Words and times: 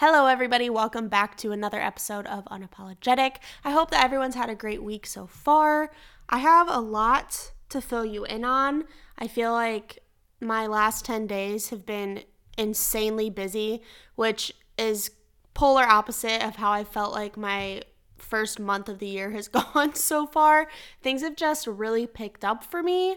Hello, 0.00 0.26
everybody. 0.26 0.70
Welcome 0.70 1.08
back 1.08 1.36
to 1.38 1.50
another 1.50 1.80
episode 1.80 2.24
of 2.26 2.44
Unapologetic. 2.44 3.38
I 3.64 3.72
hope 3.72 3.90
that 3.90 4.04
everyone's 4.04 4.36
had 4.36 4.48
a 4.48 4.54
great 4.54 4.80
week 4.80 5.06
so 5.06 5.26
far. 5.26 5.90
I 6.28 6.38
have 6.38 6.68
a 6.70 6.78
lot 6.78 7.50
to 7.70 7.80
fill 7.80 8.04
you 8.04 8.24
in 8.24 8.44
on. 8.44 8.84
I 9.18 9.26
feel 9.26 9.50
like 9.50 9.98
my 10.40 10.68
last 10.68 11.04
10 11.04 11.26
days 11.26 11.70
have 11.70 11.84
been 11.84 12.22
insanely 12.56 13.28
busy, 13.28 13.82
which 14.14 14.52
is 14.78 15.10
polar 15.52 15.82
opposite 15.82 16.46
of 16.46 16.54
how 16.54 16.70
I 16.70 16.84
felt 16.84 17.12
like 17.12 17.36
my 17.36 17.82
first 18.18 18.60
month 18.60 18.88
of 18.88 19.00
the 19.00 19.08
year 19.08 19.32
has 19.32 19.48
gone 19.74 19.96
so 19.96 20.28
far. 20.28 20.68
Things 21.02 21.22
have 21.22 21.34
just 21.34 21.66
really 21.66 22.06
picked 22.06 22.44
up 22.44 22.62
for 22.62 22.84
me. 22.84 23.16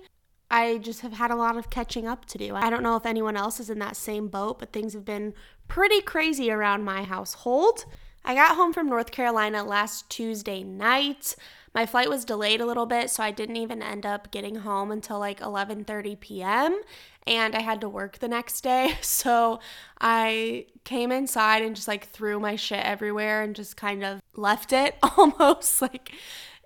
I 0.52 0.80
just 0.80 1.00
have 1.00 1.14
had 1.14 1.32
a 1.32 1.36
lot 1.36 1.58
of 1.58 1.70
catching 1.70 2.08
up 2.08 2.26
to 2.26 2.38
do. 2.38 2.56
I 2.56 2.70
don't 2.70 2.84
know 2.84 2.98
if 2.98 3.06
anyone 3.06 3.38
else 3.38 3.62
is 3.62 3.70
in 3.70 3.80
that 3.80 3.96
same 3.96 4.28
boat, 4.28 4.60
but 4.60 4.74
things 4.74 4.94
have 4.94 5.06
been 5.06 5.34
pretty 5.72 6.02
crazy 6.02 6.52
around 6.52 6.84
my 6.84 7.02
household. 7.02 7.86
I 8.26 8.36
got 8.36 8.58
home 8.58 8.74
from 8.74 8.90
North 8.90 9.10
Carolina 9.10 9.64
last 9.64 10.10
Tuesday 10.10 10.66
night. 10.66 11.34
My 11.74 11.86
flight 11.86 12.10
was 12.10 12.26
delayed 12.26 12.60
a 12.60 12.66
little 12.66 12.86
bit, 12.86 13.10
so 13.10 13.24
I 13.24 13.32
didn't 13.32 13.56
even 13.56 13.82
end 13.82 14.06
up 14.06 14.32
getting 14.32 14.56
home 14.56 14.92
until 14.92 15.18
like 15.18 15.40
11:30 15.40 16.20
p.m. 16.20 16.82
and 17.26 17.56
I 17.56 17.62
had 17.62 17.80
to 17.82 17.88
work 17.88 18.20
the 18.20 18.28
next 18.28 18.60
day. 18.62 18.96
So 19.02 19.62
I 20.02 20.66
came 20.84 21.10
inside 21.10 21.62
and 21.62 21.74
just 21.74 21.88
like 21.88 22.10
threw 22.10 22.38
my 22.38 22.58
shit 22.58 22.84
everywhere 22.84 23.42
and 23.42 23.56
just 23.56 23.78
kind 23.78 24.04
of 24.04 24.22
left 24.36 24.74
it 24.74 24.98
almost 25.18 25.82
like 25.82 26.12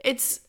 it's 0.04 0.40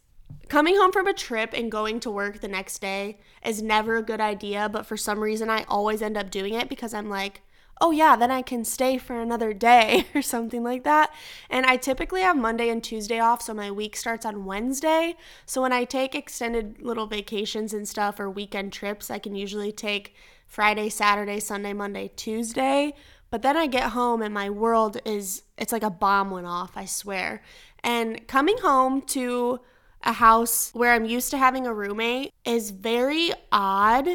Coming 0.49 0.77
home 0.77 0.93
from 0.93 1.09
a 1.09 1.13
trip 1.13 1.53
and 1.55 1.73
going 1.73 1.99
to 2.01 2.11
work 2.11 2.41
the 2.41 2.49
next 2.49 2.79
day 2.79 3.19
is 3.45 3.63
never 3.63 3.97
a 3.97 4.03
good 4.03 4.21
idea, 4.21 4.69
but 4.69 4.87
for 4.87 4.97
some 4.97 5.19
reason 5.21 5.51
I 5.51 5.65
always 5.65 6.03
end 6.03 6.17
up 6.17 6.31
doing 6.31 6.55
it 6.55 6.69
because 6.69 6.95
I'm 6.95 7.09
like, 7.09 7.43
oh 7.81 7.91
yeah, 7.91 8.17
then 8.17 8.31
I 8.31 8.43
can 8.43 8.65
stay 8.65 8.99
for 8.99 9.21
another 9.21 9.53
day 9.53 10.07
or 10.15 10.23
something 10.23 10.63
like 10.63 10.85
that. 10.85 11.13
And 11.51 11.67
I 11.67 11.77
typically 11.77 12.23
have 12.23 12.37
Monday 12.37 12.69
and 12.69 12.83
Tuesday 12.83 13.19
off, 13.19 13.43
so 13.43 13.55
my 13.55 13.71
week 13.71 13.97
starts 13.97 14.25
on 14.25 14.45
Wednesday. 14.45 15.17
So 15.45 15.63
when 15.63 15.73
I 15.73 15.85
take 15.85 16.15
extended 16.15 16.81
little 16.81 17.07
vacations 17.07 17.75
and 17.75 17.87
stuff 17.87 18.19
or 18.19 18.31
weekend 18.31 18.73
trips, 18.73 19.11
I 19.11 19.19
can 19.19 19.35
usually 19.35 19.73
take 19.73 20.15
Friday, 20.47 20.89
Saturday, 20.89 21.41
Sunday, 21.41 21.73
Monday, 21.73 22.11
Tuesday. 22.17 22.95
But 23.31 23.43
then 23.43 23.57
I 23.57 23.67
get 23.67 23.91
home 23.91 24.23
and 24.23 24.33
my 24.33 24.49
world 24.49 24.99
is, 25.05 25.43
it's 25.59 25.73
like 25.73 25.83
a 25.83 25.91
bomb 25.91 26.31
went 26.31 26.47
off, 26.47 26.77
I 26.77 26.85
swear. 26.85 27.43
And 27.83 28.27
coming 28.29 28.59
home 28.59 29.03
to 29.03 29.61
a 30.03 30.13
house 30.13 30.71
where 30.73 30.93
I'm 30.93 31.05
used 31.05 31.31
to 31.33 31.39
having 31.39 31.67
a 31.67 31.75
roommate 31.75 32.33
is 32.45 32.71
very 32.71 33.33
odd 33.51 34.09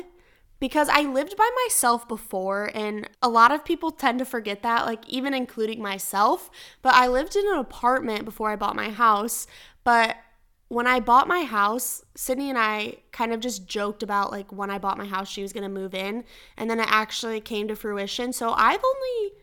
because 0.62 0.88
I 0.90 1.02
lived 1.02 1.36
by 1.36 1.50
myself 1.66 2.08
before, 2.08 2.70
and 2.76 3.10
a 3.20 3.28
lot 3.28 3.52
of 3.52 3.66
people 3.66 3.90
tend 3.90 4.20
to 4.20 4.26
forget 4.26 4.62
that, 4.62 4.86
like 4.86 5.10
even 5.10 5.34
including 5.34 5.82
myself. 5.82 6.52
But 6.84 6.94
I 6.94 7.08
lived 7.08 7.36
in 7.36 7.48
an 7.48 7.58
apartment 7.58 8.26
before 8.26 8.52
I 8.52 8.56
bought 8.56 8.76
my 8.76 8.90
house. 8.90 9.48
But 9.84 10.18
when 10.68 10.86
I 10.86 11.00
bought 11.00 11.28
my 11.28 11.46
house, 11.46 12.04
Sydney 12.16 12.48
and 12.48 12.60
I 12.60 12.98
kind 13.12 13.34
of 13.34 13.40
just 13.40 13.68
joked 13.68 14.04
about 14.04 14.32
like 14.32 14.54
when 14.54 14.70
I 14.70 14.78
bought 14.78 15.00
my 15.00 15.08
house, 15.08 15.28
she 15.28 15.42
was 15.42 15.52
gonna 15.52 15.68
move 15.68 15.96
in, 15.96 16.24
and 16.56 16.70
then 16.70 16.80
it 16.80 16.88
actually 16.90 17.42
came 17.42 17.68
to 17.68 17.76
fruition. 17.76 18.32
So 18.32 18.54
I've 18.54 18.84
only 18.86 19.34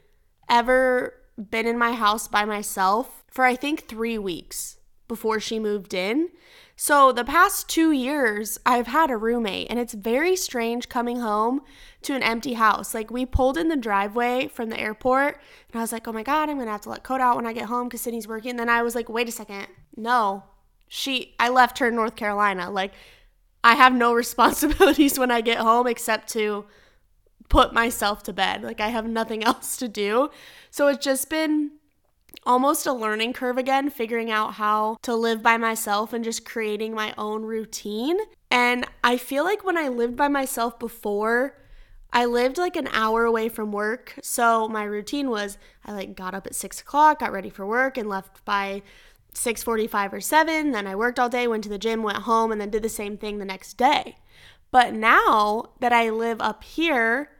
ever 0.49 1.15
been 1.51 1.67
in 1.67 1.77
my 1.77 1.95
house 1.95 2.29
by 2.29 2.45
myself 2.45 3.25
for 3.29 3.45
I 3.45 3.57
think 3.57 3.89
three 3.89 4.19
weeks 4.19 4.79
before 5.09 5.41
she 5.41 5.59
moved 5.59 5.95
in. 5.95 6.29
So, 6.81 7.11
the 7.11 7.25
past 7.25 7.69
two 7.69 7.91
years, 7.91 8.57
I've 8.65 8.87
had 8.87 9.11
a 9.11 9.17
roommate, 9.17 9.67
and 9.69 9.81
it's 9.81 9.95
very 9.95 10.37
strange 10.37 10.89
coming 10.89 11.19
home 11.19 11.63
to 12.03 12.15
an 12.15 12.23
empty 12.23 12.53
house. 12.53 12.95
Like, 12.95 13.11
we 13.11 13.27
pulled 13.27 13.59
in 13.59 13.67
the 13.67 13.77
driveway 13.77 14.47
from 14.47 14.69
the 14.69 14.79
airport, 14.79 15.41
and 15.73 15.81
I 15.81 15.83
was 15.83 15.91
like, 15.91 16.07
oh 16.07 16.13
my 16.13 16.23
God, 16.23 16.49
I'm 16.49 16.57
gonna 16.57 16.71
have 16.71 16.83
to 16.83 16.91
let 16.91 17.03
Coda 17.03 17.25
out 17.25 17.35
when 17.35 17.49
I 17.49 17.53
get 17.53 17.65
home 17.65 17.89
because 17.89 18.03
Sydney's 18.03 18.29
working. 18.29 18.51
And 18.51 18.61
then 18.61 18.69
I 18.69 18.83
was 18.83 18.95
like, 18.95 19.09
wait 19.09 19.29
a 19.29 19.33
second. 19.33 19.67
No, 19.97 20.45
she, 20.87 21.35
I 21.41 21.49
left 21.49 21.81
her 21.81 21.89
in 21.89 21.97
North 21.97 22.15
Carolina. 22.15 22.71
Like, 22.71 22.93
I 23.65 23.75
have 23.75 23.93
no 23.93 24.13
responsibilities 24.23 25.19
when 25.19 25.33
I 25.33 25.41
get 25.41 25.59
home 25.59 25.89
except 25.89 26.29
to 26.35 26.65
put 27.49 27.75
myself 27.75 28.23
to 28.23 28.33
bed. 28.33 28.63
Like, 28.63 28.81
I 28.81 28.91
have 28.91 29.05
nothing 29.05 29.43
else 29.51 29.77
to 29.79 29.89
do. 29.89 30.31
So, 30.71 30.87
it's 30.87 31.05
just 31.05 31.29
been 31.29 31.73
almost 32.45 32.87
a 32.87 32.93
learning 32.93 33.33
curve 33.33 33.59
again, 33.59 33.91
figuring 33.91 34.31
out 34.31 34.55
how 34.55 34.99
to 35.03 35.15
live 35.15 35.43
by 35.43 35.57
myself 35.57 36.13
and 36.13 36.25
just 36.25 36.45
creating 36.45 36.95
my 36.95 37.15
own 37.19 37.43
routine. 37.43 38.19
And 38.51 38.87
I 39.05 39.17
feel 39.17 39.45
like 39.45 39.65
when 39.65 39.77
I 39.77 39.89
lived 39.89 40.17
by 40.17 40.29
myself 40.29 40.79
before, 40.79 41.59
I 42.13 42.25
lived 42.25 42.57
like 42.57 42.77
an 42.77 42.89
hour 42.89 43.25
away 43.25 43.49
from 43.49 43.73
work. 43.73 44.19
So 44.23 44.69
my 44.69 44.85
routine 44.85 45.31
was 45.31 45.59
I 45.85 45.93
like 45.93 46.17
got 46.17 46.35
up 46.35 46.47
at 46.47 46.55
six 46.55 46.81
o'clock, 46.81 47.21
got 47.21 47.33
ready 47.33 47.51
for 47.51 47.67
work, 47.67 47.99
and 47.99 48.09
left 48.09 48.45
by 48.45 48.83
6:45 49.35 50.13
or 50.13 50.21
7. 50.21 50.73
Then 50.73 50.87
I 50.87 50.97
worked 50.97 51.19
all 51.19 51.29
day, 51.29 51.47
went 51.47 51.65
to 51.65 51.71
the 51.71 51.79
gym, 51.79 52.03
went 52.03 52.19
home, 52.19 52.51
and 52.51 52.61
then 52.61 52.71
did 52.71 52.83
the 52.83 52.89
same 52.89 53.19
thing 53.19 53.39
the 53.39 53.45
next 53.45 53.77
day. 53.77 54.19
But 54.71 54.95
now 54.95 55.71
that 55.81 55.93
I 55.93 56.11
live 56.11 56.41
up 56.41 56.65
here 56.65 57.31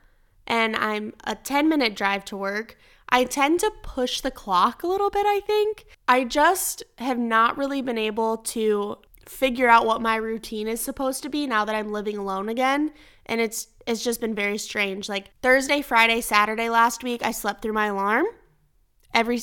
and 0.47 0.77
I'm 0.77 1.13
a 1.25 1.35
10 1.35 1.69
minute 1.69 1.95
drive 1.95 2.25
to 2.27 2.37
work, 2.37 2.77
I 3.11 3.25
tend 3.25 3.61
to 3.61 3.73
push 3.83 4.21
the 4.21 4.31
clock 4.31 4.83
a 4.83 4.87
little 4.87 5.11
bit, 5.11 5.25
I 5.27 5.41
think. 5.41 5.87
I 6.07 6.25
just 6.25 6.83
have 6.99 7.19
not 7.19 7.57
really 7.57 7.83
been 7.83 7.99
able 7.99 8.39
to 8.39 8.97
figure 9.27 9.69
out 9.69 9.87
what 9.87 10.01
my 10.01 10.17
routine 10.17 10.69
is 10.69 10.81
supposed 10.81 11.23
to 11.23 11.29
be 11.29 11.47
now 11.47 11.65
that 11.65 11.75
I'm 11.75 11.93
living 11.93 12.17
alone 12.17 12.49
again 12.49 12.93
and 13.27 13.41
it's 13.41 13.69
it's 13.87 14.03
just 14.03 14.21
been 14.21 14.35
very 14.35 14.59
strange. 14.59 15.09
Like 15.09 15.31
Thursday, 15.43 15.83
Friday, 15.83 16.21
Saturday 16.21 16.69
last 16.69 17.05
week 17.05 17.23
I 17.23 17.31
slept 17.31 17.63
through 17.63 17.75
my 17.75 17.87
alarm 17.87 18.27
every 19.15 19.41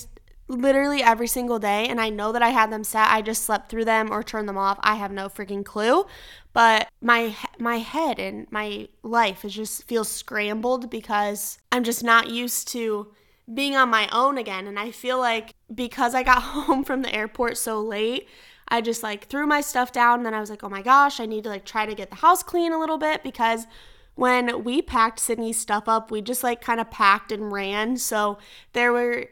literally 0.47 1.01
every 1.01 1.27
single 1.27 1.59
day 1.59 1.87
and 1.87 1.99
I 1.99 2.09
know 2.09 2.31
that 2.31 2.43
I 2.43 2.49
had 2.49 2.71
them 2.71 2.83
set. 2.83 3.09
I 3.09 3.21
just 3.21 3.43
slept 3.43 3.69
through 3.69 3.85
them 3.85 4.11
or 4.11 4.23
turned 4.23 4.49
them 4.49 4.57
off. 4.57 4.79
I 4.81 4.95
have 4.95 5.11
no 5.11 5.29
freaking 5.29 5.63
clue. 5.63 6.05
But 6.53 6.87
my 7.01 7.35
my 7.59 7.77
head 7.77 8.19
and 8.19 8.47
my 8.51 8.87
life 9.03 9.45
is 9.45 9.53
just 9.53 9.83
feels 9.83 10.09
scrambled 10.09 10.89
because 10.89 11.59
I'm 11.71 11.83
just 11.83 12.03
not 12.03 12.29
used 12.29 12.67
to 12.69 13.11
being 13.53 13.75
on 13.75 13.89
my 13.89 14.09
own 14.11 14.37
again. 14.37 14.67
And 14.67 14.79
I 14.79 14.91
feel 14.91 15.19
like 15.19 15.53
because 15.73 16.15
I 16.15 16.23
got 16.23 16.41
home 16.41 16.83
from 16.83 17.01
the 17.01 17.13
airport 17.13 17.57
so 17.57 17.79
late, 17.79 18.27
I 18.67 18.81
just 18.81 19.03
like 19.03 19.27
threw 19.27 19.45
my 19.45 19.61
stuff 19.61 19.91
down. 19.91 20.19
And 20.19 20.25
then 20.25 20.33
I 20.33 20.39
was 20.39 20.49
like, 20.49 20.63
oh 20.63 20.69
my 20.69 20.81
gosh, 20.81 21.19
I 21.19 21.25
need 21.25 21.43
to 21.43 21.49
like 21.49 21.65
try 21.65 21.85
to 21.85 21.95
get 21.95 22.09
the 22.09 22.17
house 22.17 22.43
clean 22.43 22.73
a 22.73 22.79
little 22.79 22.97
bit 22.97 23.23
because 23.23 23.67
when 24.15 24.63
we 24.63 24.81
packed 24.81 25.19
Sydney's 25.19 25.59
stuff 25.59 25.87
up, 25.87 26.09
we 26.09 26.21
just 26.21 26.43
like 26.43 26.61
kind 26.61 26.79
of 26.79 26.89
packed 26.89 27.31
and 27.31 27.51
ran. 27.51 27.97
So 27.97 28.37
there 28.73 28.91
were, 28.91 29.25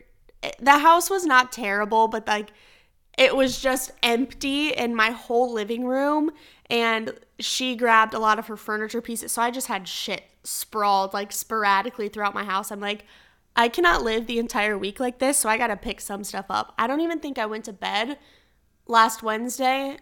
eh, 0.43 0.51
the 0.59 0.79
house 0.79 1.09
was 1.09 1.25
not 1.25 1.51
terrible, 1.51 2.07
but 2.07 2.27
like 2.27 2.51
it 3.17 3.35
was 3.35 3.59
just 3.59 3.91
empty 4.01 4.69
in 4.69 4.95
my 4.95 5.11
whole 5.11 5.51
living 5.51 5.85
room. 5.85 6.31
And 6.69 7.13
she 7.39 7.75
grabbed 7.75 8.13
a 8.13 8.19
lot 8.19 8.39
of 8.39 8.47
her 8.47 8.57
furniture 8.57 9.01
pieces. 9.01 9.31
So 9.31 9.41
I 9.41 9.51
just 9.51 9.67
had 9.67 9.87
shit 9.87 10.23
sprawled 10.43 11.13
like 11.13 11.31
sporadically 11.31 12.09
throughout 12.09 12.33
my 12.33 12.43
house. 12.43 12.71
I'm 12.71 12.79
like, 12.79 13.05
I 13.55 13.69
cannot 13.69 14.03
live 14.03 14.25
the 14.25 14.39
entire 14.39 14.77
week 14.77 14.99
like 14.99 15.19
this, 15.19 15.37
so 15.37 15.49
I 15.49 15.57
got 15.57 15.67
to 15.67 15.77
pick 15.77 16.01
some 16.01 16.23
stuff 16.23 16.45
up. 16.49 16.73
I 16.77 16.87
don't 16.87 17.01
even 17.01 17.19
think 17.19 17.37
I 17.37 17.45
went 17.45 17.65
to 17.65 17.73
bed 17.73 18.17
last 18.87 19.21
Wednesday 19.21 19.97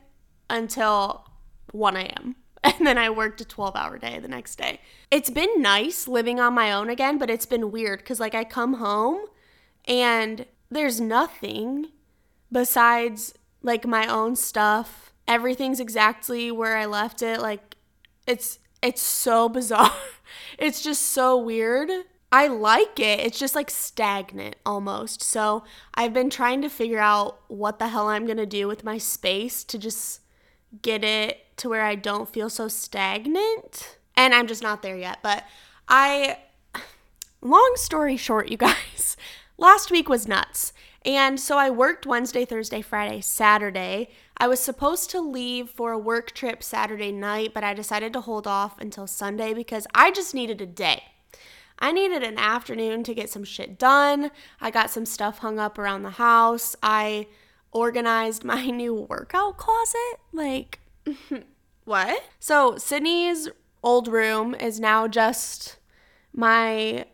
until 0.49 1.27
1 1.71 1.97
a.m. 1.97 2.35
And 2.63 2.85
then 2.85 2.99
I 2.99 3.09
worked 3.09 3.41
a 3.41 3.45
12 3.45 3.75
hour 3.75 3.97
day 3.97 4.19
the 4.19 4.27
next 4.27 4.57
day. 4.57 4.81
It's 5.09 5.31
been 5.31 5.63
nice 5.63 6.07
living 6.07 6.39
on 6.39 6.53
my 6.53 6.71
own 6.71 6.89
again, 6.89 7.17
but 7.17 7.29
it's 7.31 7.47
been 7.47 7.71
weird 7.71 7.99
because, 7.99 8.19
like, 8.19 8.35
I 8.35 8.43
come 8.43 8.75
home 8.75 9.21
and 9.85 10.45
there's 10.69 11.01
nothing 11.01 11.87
besides 12.51 13.33
like 13.63 13.87
my 13.87 14.05
own 14.05 14.35
stuff. 14.35 15.11
Everything's 15.27 15.79
exactly 15.79 16.51
where 16.51 16.77
I 16.77 16.85
left 16.85 17.23
it. 17.23 17.41
Like, 17.41 17.77
it's 18.27 18.59
it's 18.83 19.01
so 19.01 19.49
bizarre. 19.57 19.91
it's 20.59 20.83
just 20.83 21.01
so 21.01 21.35
weird 21.37 21.89
I 22.31 22.47
like 22.47 22.99
it. 22.99 23.19
It's 23.19 23.37
just 23.37 23.55
like 23.55 23.69
stagnant 23.69 24.55
almost. 24.65 25.21
So 25.21 25.63
I've 25.93 26.13
been 26.13 26.29
trying 26.29 26.61
to 26.61 26.69
figure 26.69 26.99
out 26.99 27.41
what 27.49 27.77
the 27.77 27.89
hell 27.89 28.07
I'm 28.07 28.25
going 28.25 28.37
to 28.37 28.45
do 28.45 28.67
with 28.67 28.85
my 28.85 28.97
space 28.97 29.63
to 29.65 29.77
just 29.77 30.21
get 30.81 31.03
it 31.03 31.57
to 31.57 31.67
where 31.67 31.83
I 31.83 31.95
don't 31.95 32.29
feel 32.29 32.49
so 32.49 32.69
stagnant. 32.69 33.97
And 34.15 34.33
I'm 34.33 34.47
just 34.47 34.63
not 34.63 34.81
there 34.81 34.95
yet. 34.95 35.19
But 35.21 35.43
I, 35.89 36.37
long 37.41 37.73
story 37.75 38.15
short, 38.15 38.49
you 38.49 38.57
guys, 38.57 39.17
last 39.57 39.91
week 39.91 40.07
was 40.07 40.27
nuts. 40.27 40.71
And 41.03 41.39
so 41.39 41.57
I 41.57 41.69
worked 41.69 42.05
Wednesday, 42.05 42.45
Thursday, 42.45 42.81
Friday, 42.81 43.21
Saturday. 43.21 44.09
I 44.37 44.47
was 44.47 44.59
supposed 44.59 45.09
to 45.09 45.19
leave 45.19 45.69
for 45.69 45.91
a 45.91 45.97
work 45.97 46.31
trip 46.31 46.63
Saturday 46.63 47.11
night, 47.11 47.53
but 47.53 47.63
I 47.63 47.73
decided 47.73 48.13
to 48.13 48.21
hold 48.21 48.47
off 48.47 48.79
until 48.79 49.07
Sunday 49.07 49.53
because 49.53 49.85
I 49.93 50.11
just 50.11 50.33
needed 50.33 50.61
a 50.61 50.65
day. 50.65 51.03
I 51.81 51.91
needed 51.91 52.23
an 52.23 52.37
afternoon 52.37 53.03
to 53.03 53.13
get 53.13 53.29
some 53.29 53.43
shit 53.43 53.77
done. 53.77 54.31
I 54.61 54.71
got 54.71 54.91
some 54.91 55.05
stuff 55.05 55.39
hung 55.39 55.59
up 55.59 55.77
around 55.77 56.03
the 56.03 56.11
house. 56.11 56.75
I 56.81 57.27
organized 57.71 58.43
my 58.45 58.67
new 58.67 58.93
workout 58.93 59.57
closet. 59.57 60.19
Like, 60.31 60.79
what? 61.83 62.23
So, 62.39 62.77
Sydney's 62.77 63.49
old 63.83 64.07
room 64.07 64.55
is 64.55 64.79
now 64.79 65.07
just 65.07 65.77
my 66.33 67.05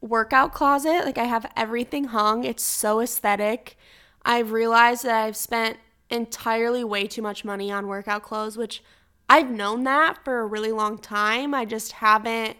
workout 0.00 0.52
closet. 0.52 1.04
Like 1.04 1.18
I 1.18 1.24
have 1.24 1.50
everything 1.56 2.04
hung. 2.04 2.44
It's 2.44 2.62
so 2.62 3.00
aesthetic. 3.00 3.76
I've 4.24 4.52
realized 4.52 5.04
that 5.04 5.24
I've 5.24 5.36
spent 5.36 5.78
entirely 6.10 6.84
way 6.84 7.06
too 7.06 7.22
much 7.22 7.44
money 7.44 7.72
on 7.72 7.86
workout 7.86 8.22
clothes, 8.22 8.56
which 8.56 8.82
I've 9.28 9.50
known 9.50 9.84
that 9.84 10.24
for 10.24 10.40
a 10.40 10.46
really 10.46 10.72
long 10.72 10.98
time. 10.98 11.54
I 11.54 11.64
just 11.64 11.92
haven't 11.92 12.56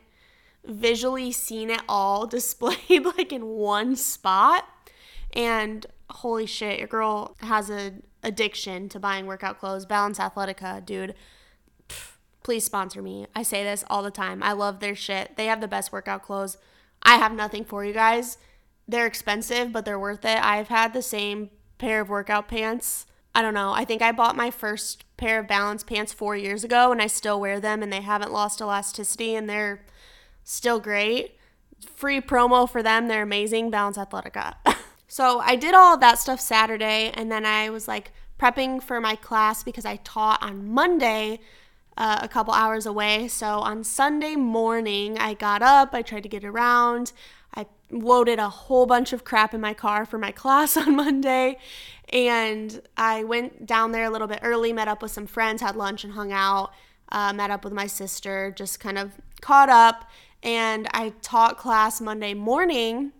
visually 0.64 1.32
seen 1.32 1.70
it 1.70 1.82
all 1.88 2.26
displayed 2.38 3.04
like 3.04 3.32
in 3.32 3.46
one 3.46 3.96
spot. 3.96 4.64
And 5.32 5.86
holy 6.10 6.46
shit, 6.46 6.78
your 6.78 6.88
girl 6.88 7.36
has 7.40 7.70
an 7.70 8.02
addiction 8.22 8.88
to 8.90 9.00
buying 9.00 9.26
workout 9.26 9.58
clothes. 9.58 9.86
Balance 9.86 10.18
Athletica, 10.18 10.84
dude. 10.84 11.14
please 12.42 12.64
sponsor 12.64 13.02
me. 13.02 13.26
I 13.34 13.42
say 13.42 13.64
this 13.64 13.84
all 13.88 14.02
the 14.02 14.10
time. 14.10 14.42
I 14.42 14.52
love 14.52 14.80
their 14.80 14.94
shit. 14.94 15.36
They 15.36 15.46
have 15.46 15.60
the 15.60 15.68
best 15.68 15.92
workout 15.92 16.22
clothes. 16.22 16.58
I 17.02 17.16
have 17.16 17.32
nothing 17.32 17.64
for 17.64 17.84
you 17.84 17.92
guys. 17.92 18.38
They're 18.86 19.06
expensive, 19.06 19.72
but 19.72 19.84
they're 19.84 19.98
worth 19.98 20.24
it. 20.24 20.44
I've 20.44 20.68
had 20.68 20.92
the 20.92 21.02
same 21.02 21.50
pair 21.78 22.00
of 22.00 22.08
workout 22.08 22.48
pants. 22.48 23.06
I 23.34 23.42
don't 23.42 23.54
know. 23.54 23.72
I 23.72 23.84
think 23.84 24.02
I 24.02 24.12
bought 24.12 24.36
my 24.36 24.50
first 24.50 25.04
pair 25.16 25.38
of 25.38 25.48
balance 25.48 25.82
pants 25.82 26.12
four 26.12 26.36
years 26.36 26.64
ago 26.64 26.92
and 26.92 27.00
I 27.00 27.06
still 27.06 27.40
wear 27.40 27.60
them 27.60 27.82
and 27.82 27.92
they 27.92 28.02
haven't 28.02 28.32
lost 28.32 28.60
elasticity 28.60 29.34
and 29.34 29.48
they're 29.48 29.84
still 30.44 30.80
great. 30.80 31.36
Free 31.94 32.20
promo 32.20 32.68
for 32.68 32.82
them. 32.82 33.08
They're 33.08 33.22
amazing. 33.22 33.70
Balance 33.70 33.96
Athletica. 33.96 34.54
so 35.08 35.40
I 35.40 35.56
did 35.56 35.74
all 35.74 35.94
of 35.94 36.00
that 36.00 36.18
stuff 36.18 36.40
Saturday 36.40 37.10
and 37.14 37.30
then 37.30 37.44
I 37.44 37.70
was 37.70 37.88
like 37.88 38.12
prepping 38.38 38.82
for 38.82 39.00
my 39.00 39.14
class 39.16 39.62
because 39.62 39.84
I 39.84 39.96
taught 39.96 40.42
on 40.42 40.68
Monday 40.68 41.40
uh, 41.96 42.20
a 42.22 42.28
couple 42.28 42.52
hours 42.54 42.86
away. 42.86 43.28
So 43.28 43.46
on 43.60 43.84
Sunday 43.84 44.34
morning, 44.34 45.18
I 45.18 45.34
got 45.34 45.62
up, 45.62 45.90
I 45.92 46.02
tried 46.02 46.22
to 46.24 46.28
get 46.28 46.44
around. 46.44 47.12
I 47.54 47.66
loaded 47.90 48.38
a 48.38 48.48
whole 48.48 48.86
bunch 48.86 49.12
of 49.12 49.24
crap 49.24 49.54
in 49.54 49.60
my 49.60 49.74
car 49.74 50.06
for 50.06 50.18
my 50.18 50.32
class 50.42 50.76
on 50.76 50.96
Monday. 50.96 51.58
And 52.08 52.82
I 52.96 53.24
went 53.24 53.66
down 53.66 53.92
there 53.92 54.04
a 54.04 54.10
little 54.10 54.26
bit 54.26 54.40
early, 54.42 54.72
met 54.72 54.88
up 54.88 55.02
with 55.02 55.12
some 55.12 55.26
friends, 55.26 55.62
had 55.62 55.76
lunch, 55.76 56.04
and 56.04 56.12
hung 56.12 56.32
out. 56.32 56.72
Uh, 57.10 57.30
met 57.32 57.50
up 57.50 57.62
with 57.62 57.74
my 57.74 57.86
sister, 57.86 58.54
just 58.56 58.80
kind 58.80 58.96
of 58.96 59.12
caught 59.42 59.68
up. 59.68 60.08
And 60.42 60.88
I 60.92 61.10
taught 61.22 61.58
class 61.58 62.00
Monday 62.00 62.34
morning 62.34 63.12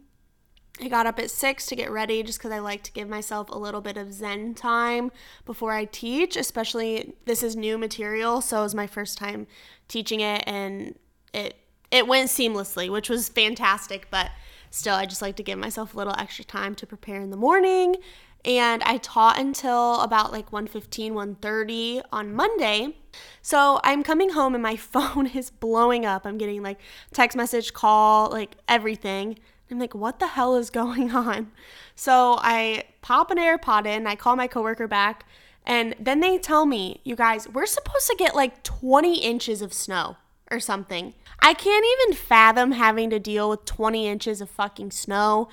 I 0.80 0.88
got 0.88 1.06
up 1.06 1.18
at 1.18 1.30
six 1.30 1.66
to 1.66 1.76
get 1.76 1.90
ready 1.90 2.22
just 2.22 2.38
because 2.38 2.50
I 2.50 2.58
like 2.58 2.82
to 2.84 2.92
give 2.92 3.08
myself 3.08 3.50
a 3.50 3.58
little 3.58 3.80
bit 3.80 3.96
of 3.96 4.12
Zen 4.12 4.54
time 4.54 5.12
before 5.44 5.72
I 5.72 5.84
teach, 5.84 6.36
especially 6.36 7.14
this 7.26 7.42
is 7.42 7.54
new 7.54 7.76
material. 7.76 8.40
So 8.40 8.60
it 8.60 8.62
was 8.62 8.74
my 8.74 8.86
first 8.86 9.18
time 9.18 9.46
teaching 9.88 10.20
it 10.20 10.42
and 10.46 10.98
it 11.32 11.56
it 11.90 12.06
went 12.06 12.30
seamlessly, 12.30 12.90
which 12.90 13.10
was 13.10 13.28
fantastic, 13.28 14.08
but 14.10 14.30
still 14.70 14.94
I 14.94 15.04
just 15.04 15.20
like 15.20 15.36
to 15.36 15.42
give 15.42 15.58
myself 15.58 15.92
a 15.92 15.96
little 15.98 16.14
extra 16.18 16.44
time 16.44 16.74
to 16.76 16.86
prepare 16.86 17.20
in 17.20 17.30
the 17.30 17.36
morning. 17.36 17.96
And 18.44 18.82
I 18.82 18.96
taught 18.98 19.38
until 19.38 20.00
about 20.00 20.32
like 20.32 20.50
1:15, 20.50 21.12
1:30 21.12 22.02
on 22.12 22.34
Monday. 22.34 22.96
So 23.40 23.80
I'm 23.84 24.02
coming 24.02 24.30
home 24.30 24.54
and 24.54 24.62
my 24.62 24.76
phone 24.92 25.26
is 25.28 25.50
blowing 25.50 26.04
up. 26.04 26.26
I'm 26.26 26.38
getting 26.38 26.62
like 26.62 26.78
text 27.12 27.36
message, 27.36 27.72
call, 27.72 28.30
like 28.30 28.56
everything. 28.68 29.38
I'm 29.70 29.78
like, 29.78 29.94
what 29.94 30.18
the 30.18 30.28
hell 30.28 30.56
is 30.56 30.70
going 30.70 31.10
on? 31.14 31.50
So 31.94 32.38
I 32.40 32.84
pop 33.00 33.30
an 33.30 33.38
AirPod 33.38 33.86
in, 33.86 34.06
I 34.06 34.16
call 34.16 34.36
my 34.36 34.46
coworker 34.46 34.86
back, 34.86 35.24
and 35.64 35.94
then 35.98 36.20
they 36.20 36.38
tell 36.38 36.66
me, 36.66 37.00
you 37.04 37.16
guys, 37.16 37.48
we're 37.48 37.66
supposed 37.66 38.06
to 38.08 38.16
get 38.18 38.34
like 38.34 38.62
20 38.62 39.20
inches 39.20 39.62
of 39.62 39.72
snow 39.72 40.16
or 40.50 40.60
something. 40.60 41.14
I 41.40 41.54
can't 41.54 41.84
even 42.00 42.16
fathom 42.16 42.72
having 42.72 43.10
to 43.10 43.18
deal 43.18 43.48
with 43.48 43.64
20 43.64 44.06
inches 44.06 44.40
of 44.40 44.50
fucking 44.50 44.90
snow. 44.90 45.48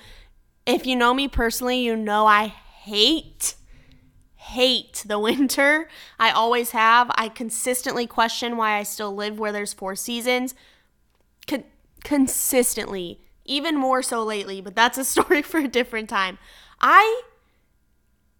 If 0.66 0.86
you 0.86 0.94
know 0.94 1.14
me 1.14 1.26
personally, 1.26 1.80
you 1.80 1.96
know 1.96 2.26
I 2.26 2.54
hate 2.82 3.54
hate 4.34 5.04
the 5.06 5.18
winter. 5.18 5.88
I 6.18 6.30
always 6.30 6.70
have. 6.70 7.10
I 7.14 7.28
consistently 7.28 8.06
question 8.06 8.56
why 8.56 8.78
I 8.78 8.82
still 8.82 9.14
live 9.14 9.38
where 9.38 9.52
there's 9.52 9.72
four 9.72 9.94
seasons. 9.94 10.54
Con- 11.46 11.64
consistently 12.02 13.20
even 13.44 13.76
more 13.76 14.02
so 14.02 14.24
lately, 14.24 14.60
but 14.60 14.74
that's 14.74 14.98
a 14.98 15.04
story 15.14 15.42
for 15.42 15.58
a 15.58 15.68
different 15.68 16.08
time. 16.08 16.38
I 16.80 17.22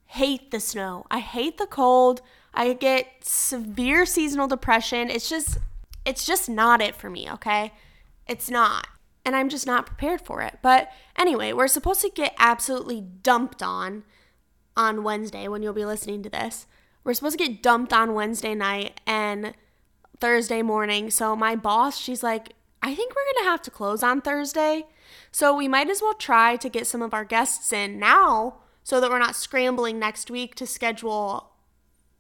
hate 0.07 0.51
the 0.51 0.61
snow. 0.61 1.07
I 1.11 1.21
hate 1.21 1.59
the 1.59 1.67
cold. 1.67 2.23
I 2.53 2.73
get 2.73 3.07
severe 3.23 4.07
seasonal 4.07 4.49
depression. 4.49 5.11
It's 5.11 5.29
just 5.29 5.59
it's 6.05 6.27
just 6.27 6.49
not 6.49 6.81
it 6.81 6.97
for 6.97 7.11
me, 7.11 7.31
okay? 7.31 7.73
It's 8.27 8.49
not. 8.49 8.89
And 9.25 9.37
I'm 9.37 9.51
just 9.51 9.67
not 9.67 9.87
prepared 9.87 10.23
for 10.23 10.41
it. 10.41 10.59
But 10.63 10.91
anyway, 11.17 11.53
we're 11.53 11.69
supposed 11.69 12.01
to 12.01 12.11
get 12.11 12.35
absolutely 12.39 13.03
dumped 13.03 13.63
on 13.63 14.05
on 14.77 15.03
Wednesday 15.03 15.49
when 15.49 15.63
you'll 15.63 15.73
be 15.73 15.85
listening 15.85 16.23
to 16.23 16.31
this. 16.31 16.67
We're 17.05 17.15
supposed 17.15 17.39
to 17.39 17.45
get 17.45 17.63
dumped 17.63 17.93
on 17.93 18.15
Wednesday 18.15 18.55
night 18.55 19.01
and 19.07 19.55
Thursday 20.21 20.63
morning. 20.63 21.11
So 21.11 21.35
my 21.35 21.57
boss, 21.57 21.99
she's 21.99 22.23
like, 22.23 22.53
I 22.83 22.95
think 22.95 23.15
we're 23.15 23.25
going 23.35 23.45
to 23.45 23.51
have 23.51 23.63
to 23.63 23.71
close 23.71 24.03
on 24.03 24.21
Thursday. 24.21 24.87
So 25.33 25.55
we 25.55 25.69
might 25.69 25.91
as 25.91 26.01
well 26.03 26.15
try 26.15 26.57
to 26.57 26.69
get 26.69 26.87
some 26.87 27.03
of 27.03 27.15
our 27.15 27.25
guests 27.25 27.73
in 27.73 27.99
now 27.99 28.59
so 28.83 29.01
that 29.01 29.11
we're 29.11 29.19
not 29.19 29.37
scrambling 29.37 29.99
next 29.99 30.31
week 30.31 30.55
to 30.57 30.67
schedule 30.67 31.53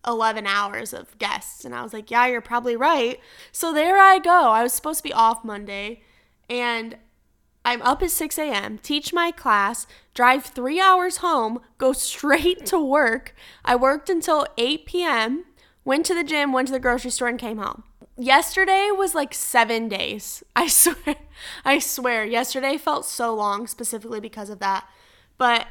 11 0.06 0.47
hours 0.47 0.93
of 0.93 1.17
guests. 1.19 1.64
And 1.64 1.75
I 1.75 1.82
was 1.82 1.93
like, 1.93 2.11
yeah, 2.11 2.26
you're 2.26 2.41
probably 2.41 2.76
right. 2.76 3.19
So 3.52 3.73
there 3.73 3.99
I 3.99 4.19
go. 4.19 4.50
I 4.50 4.62
was 4.62 4.73
supposed 4.73 4.99
to 4.99 5.08
be 5.08 5.12
off 5.12 5.44
Monday 5.44 6.02
and 6.49 6.97
I'm 7.64 7.82
up 7.82 8.02
at 8.02 8.10
6 8.10 8.38
a.m., 8.38 8.78
teach 8.78 9.12
my 9.12 9.30
class, 9.30 9.86
drive 10.14 10.44
three 10.44 10.80
hours 10.80 11.18
home, 11.18 11.60
go 11.78 11.92
straight 11.92 12.64
to 12.66 12.78
work. 12.78 13.34
I 13.64 13.76
worked 13.76 14.08
until 14.08 14.46
8 14.56 14.86
p.m., 14.86 15.44
went 15.84 16.06
to 16.06 16.14
the 16.14 16.24
gym, 16.24 16.52
went 16.52 16.68
to 16.68 16.72
the 16.72 16.80
grocery 16.80 17.10
store, 17.10 17.28
and 17.28 17.38
came 17.38 17.58
home 17.58 17.84
yesterday 18.20 18.90
was 18.96 19.14
like 19.14 19.34
seven 19.34 19.88
days. 19.88 20.44
I 20.56 20.68
swear. 20.68 21.16
I 21.64 21.78
swear. 21.78 22.24
Yesterday 22.24 22.76
felt 22.76 23.06
so 23.06 23.34
long 23.34 23.66
specifically 23.66 24.20
because 24.20 24.50
of 24.50 24.60
that. 24.60 24.86
But 25.38 25.66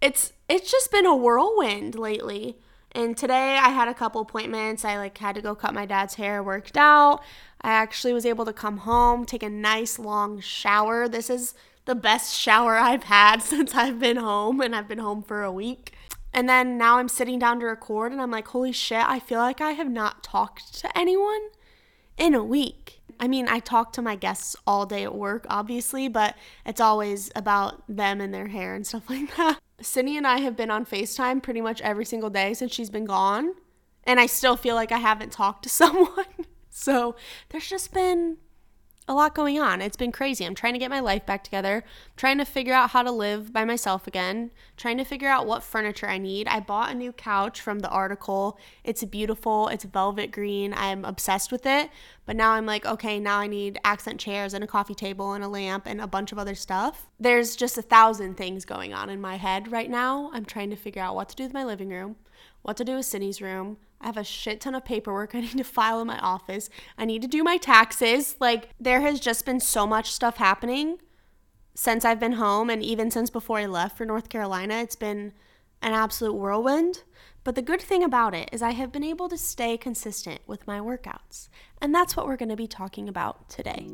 it's 0.00 0.32
it's 0.48 0.70
just 0.70 0.90
been 0.90 1.06
a 1.06 1.16
whirlwind 1.16 1.96
lately. 1.96 2.58
And 2.92 3.16
today 3.16 3.56
I 3.56 3.68
had 3.68 3.88
a 3.88 3.94
couple 3.94 4.20
appointments. 4.20 4.84
I 4.84 4.96
like 4.96 5.18
had 5.18 5.34
to 5.34 5.42
go 5.42 5.54
cut 5.54 5.74
my 5.74 5.86
dad's 5.86 6.14
hair, 6.14 6.42
worked 6.42 6.76
out. 6.76 7.22
I 7.62 7.70
actually 7.70 8.12
was 8.12 8.26
able 8.26 8.44
to 8.46 8.52
come 8.52 8.78
home, 8.78 9.24
take 9.24 9.42
a 9.42 9.48
nice 9.48 9.98
long 9.98 10.40
shower. 10.40 11.08
This 11.08 11.28
is 11.28 11.54
the 11.84 11.94
best 11.94 12.36
shower 12.36 12.76
I've 12.76 13.04
had 13.04 13.36
since 13.42 13.74
I've 13.74 13.98
been 13.98 14.16
home 14.16 14.60
and 14.60 14.74
I've 14.74 14.88
been 14.88 14.98
home 14.98 15.22
for 15.22 15.42
a 15.42 15.52
week. 15.52 15.94
And 16.32 16.48
then 16.48 16.78
now 16.78 16.98
I'm 16.98 17.08
sitting 17.08 17.38
down 17.38 17.60
to 17.60 17.66
record 17.66 18.12
and 18.12 18.20
I'm 18.20 18.30
like, 18.30 18.48
holy 18.48 18.72
shit, 18.72 19.04
I 19.04 19.18
feel 19.18 19.40
like 19.40 19.60
I 19.60 19.72
have 19.72 19.90
not 19.90 20.22
talked 20.22 20.74
to 20.80 20.98
anyone 20.98 21.40
in 22.16 22.34
a 22.34 22.44
week. 22.44 23.00
I 23.18 23.28
mean, 23.28 23.48
I 23.48 23.58
talk 23.58 23.92
to 23.94 24.02
my 24.02 24.16
guests 24.16 24.56
all 24.66 24.86
day 24.86 25.04
at 25.04 25.14
work, 25.14 25.44
obviously, 25.50 26.08
but 26.08 26.36
it's 26.64 26.80
always 26.80 27.30
about 27.36 27.82
them 27.88 28.20
and 28.20 28.32
their 28.32 28.46
hair 28.48 28.74
and 28.74 28.86
stuff 28.86 29.02
like 29.10 29.36
that. 29.36 29.58
Sydney 29.82 30.16
and 30.16 30.26
I 30.26 30.38
have 30.38 30.56
been 30.56 30.70
on 30.70 30.86
FaceTime 30.86 31.42
pretty 31.42 31.60
much 31.60 31.80
every 31.82 32.04
single 32.04 32.30
day 32.30 32.54
since 32.54 32.72
she's 32.72 32.90
been 32.90 33.06
gone, 33.06 33.54
and 34.04 34.20
I 34.20 34.26
still 34.26 34.56
feel 34.56 34.74
like 34.74 34.92
I 34.92 34.98
haven't 34.98 35.32
talked 35.32 35.64
to 35.64 35.68
someone. 35.68 36.24
So 36.80 37.14
there's 37.50 37.68
just 37.68 37.92
been 37.92 38.38
a 39.06 39.12
lot 39.12 39.34
going 39.34 39.60
on. 39.60 39.82
It's 39.82 39.98
been 39.98 40.12
crazy. 40.12 40.46
I'm 40.46 40.54
trying 40.54 40.72
to 40.72 40.78
get 40.78 40.88
my 40.88 41.00
life 41.00 41.26
back 41.26 41.44
together, 41.44 41.84
I'm 41.84 42.16
trying 42.16 42.38
to 42.38 42.44
figure 42.46 42.72
out 42.72 42.90
how 42.90 43.02
to 43.02 43.10
live 43.10 43.52
by 43.52 43.66
myself 43.66 44.06
again, 44.06 44.50
trying 44.78 44.96
to 44.96 45.04
figure 45.04 45.28
out 45.28 45.46
what 45.46 45.62
furniture 45.62 46.06
I 46.06 46.16
need. 46.16 46.48
I 46.48 46.60
bought 46.60 46.92
a 46.92 46.94
new 46.94 47.12
couch 47.12 47.60
from 47.60 47.80
the 47.80 47.90
article. 47.90 48.58
It's 48.82 49.04
beautiful, 49.04 49.68
it's 49.68 49.84
velvet 49.84 50.30
green. 50.30 50.72
I'm 50.74 51.04
obsessed 51.04 51.52
with 51.52 51.66
it. 51.66 51.90
But 52.24 52.36
now 52.36 52.52
I'm 52.52 52.64
like, 52.66 52.86
okay, 52.86 53.20
now 53.20 53.40
I 53.40 53.46
need 53.46 53.78
accent 53.84 54.18
chairs 54.18 54.54
and 54.54 54.64
a 54.64 54.68
coffee 54.68 54.94
table 54.94 55.34
and 55.34 55.44
a 55.44 55.48
lamp 55.48 55.84
and 55.86 56.00
a 56.00 56.06
bunch 56.06 56.32
of 56.32 56.38
other 56.38 56.54
stuff. 56.54 57.08
There's 57.18 57.56
just 57.56 57.76
a 57.76 57.82
thousand 57.82 58.36
things 58.36 58.64
going 58.64 58.94
on 58.94 59.10
in 59.10 59.20
my 59.20 59.36
head 59.36 59.70
right 59.70 59.90
now. 59.90 60.30
I'm 60.32 60.46
trying 60.46 60.70
to 60.70 60.76
figure 60.76 61.02
out 61.02 61.14
what 61.14 61.28
to 61.28 61.36
do 61.36 61.42
with 61.42 61.52
my 61.52 61.64
living 61.64 61.90
room, 61.90 62.16
what 62.62 62.78
to 62.78 62.84
do 62.84 62.96
with 62.96 63.06
Sydney's 63.06 63.42
room, 63.42 63.76
I 64.00 64.06
have 64.06 64.16
a 64.16 64.24
shit 64.24 64.60
ton 64.60 64.74
of 64.74 64.84
paperwork 64.84 65.34
I 65.34 65.40
need 65.40 65.58
to 65.58 65.64
file 65.64 66.00
in 66.00 66.06
my 66.06 66.18
office. 66.18 66.70
I 66.96 67.04
need 67.04 67.22
to 67.22 67.28
do 67.28 67.42
my 67.42 67.56
taxes. 67.56 68.36
Like, 68.40 68.70
there 68.80 69.00
has 69.00 69.20
just 69.20 69.44
been 69.44 69.60
so 69.60 69.86
much 69.86 70.12
stuff 70.12 70.36
happening 70.36 70.98
since 71.74 72.04
I've 72.04 72.20
been 72.20 72.32
home 72.32 72.70
and 72.70 72.82
even 72.82 73.10
since 73.10 73.30
before 73.30 73.58
I 73.58 73.66
left 73.66 73.96
for 73.96 74.04
North 74.04 74.28
Carolina. 74.28 74.78
It's 74.78 74.96
been 74.96 75.32
an 75.82 75.92
absolute 75.92 76.34
whirlwind. 76.34 77.04
But 77.42 77.54
the 77.54 77.62
good 77.62 77.80
thing 77.80 78.04
about 78.04 78.34
it 78.34 78.50
is 78.52 78.60
I 78.60 78.72
have 78.72 78.92
been 78.92 79.04
able 79.04 79.28
to 79.30 79.38
stay 79.38 79.78
consistent 79.78 80.40
with 80.46 80.66
my 80.66 80.78
workouts. 80.78 81.48
And 81.80 81.94
that's 81.94 82.16
what 82.16 82.26
we're 82.26 82.36
to 82.36 82.56
be 82.56 82.66
talking 82.66 83.08
about 83.08 83.48
today. 83.48 83.86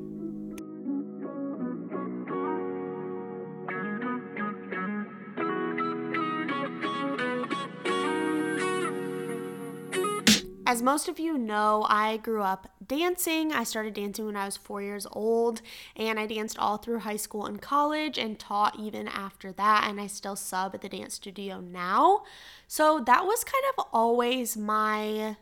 As 10.77 10.83
most 10.83 11.09
of 11.09 11.19
you 11.19 11.39
know, 11.39 11.87
I 11.89 12.19
grew 12.19 12.43
up 12.43 12.69
dancing. 12.87 13.51
I 13.51 13.65
started 13.65 13.95
dancing 13.95 14.27
when 14.27 14.37
I 14.37 14.45
was 14.45 14.59
four 14.59 14.83
years 14.83 15.07
old, 15.11 15.63
and 15.97 16.21
I 16.21 16.27
danced 16.27 16.59
all 16.59 16.77
through 16.77 16.99
high 16.99 17.17
school 17.17 17.47
and 17.47 17.63
college 17.63 18.19
and 18.19 18.39
taught 18.39 18.79
even 18.79 19.09
after 19.09 19.53
that. 19.53 19.87
And 19.89 19.99
I 19.99 20.07
still 20.07 20.37
sub 20.37 20.75
at 20.75 20.83
the 20.83 20.91
dance 20.91 21.15
studio 21.15 21.61
now. 21.61 22.25
So 22.69 23.01
that 23.07 23.25
was 23.25 23.43
kind 23.43 23.65
of 23.79 23.87
always 23.91 24.55
my 24.55 25.39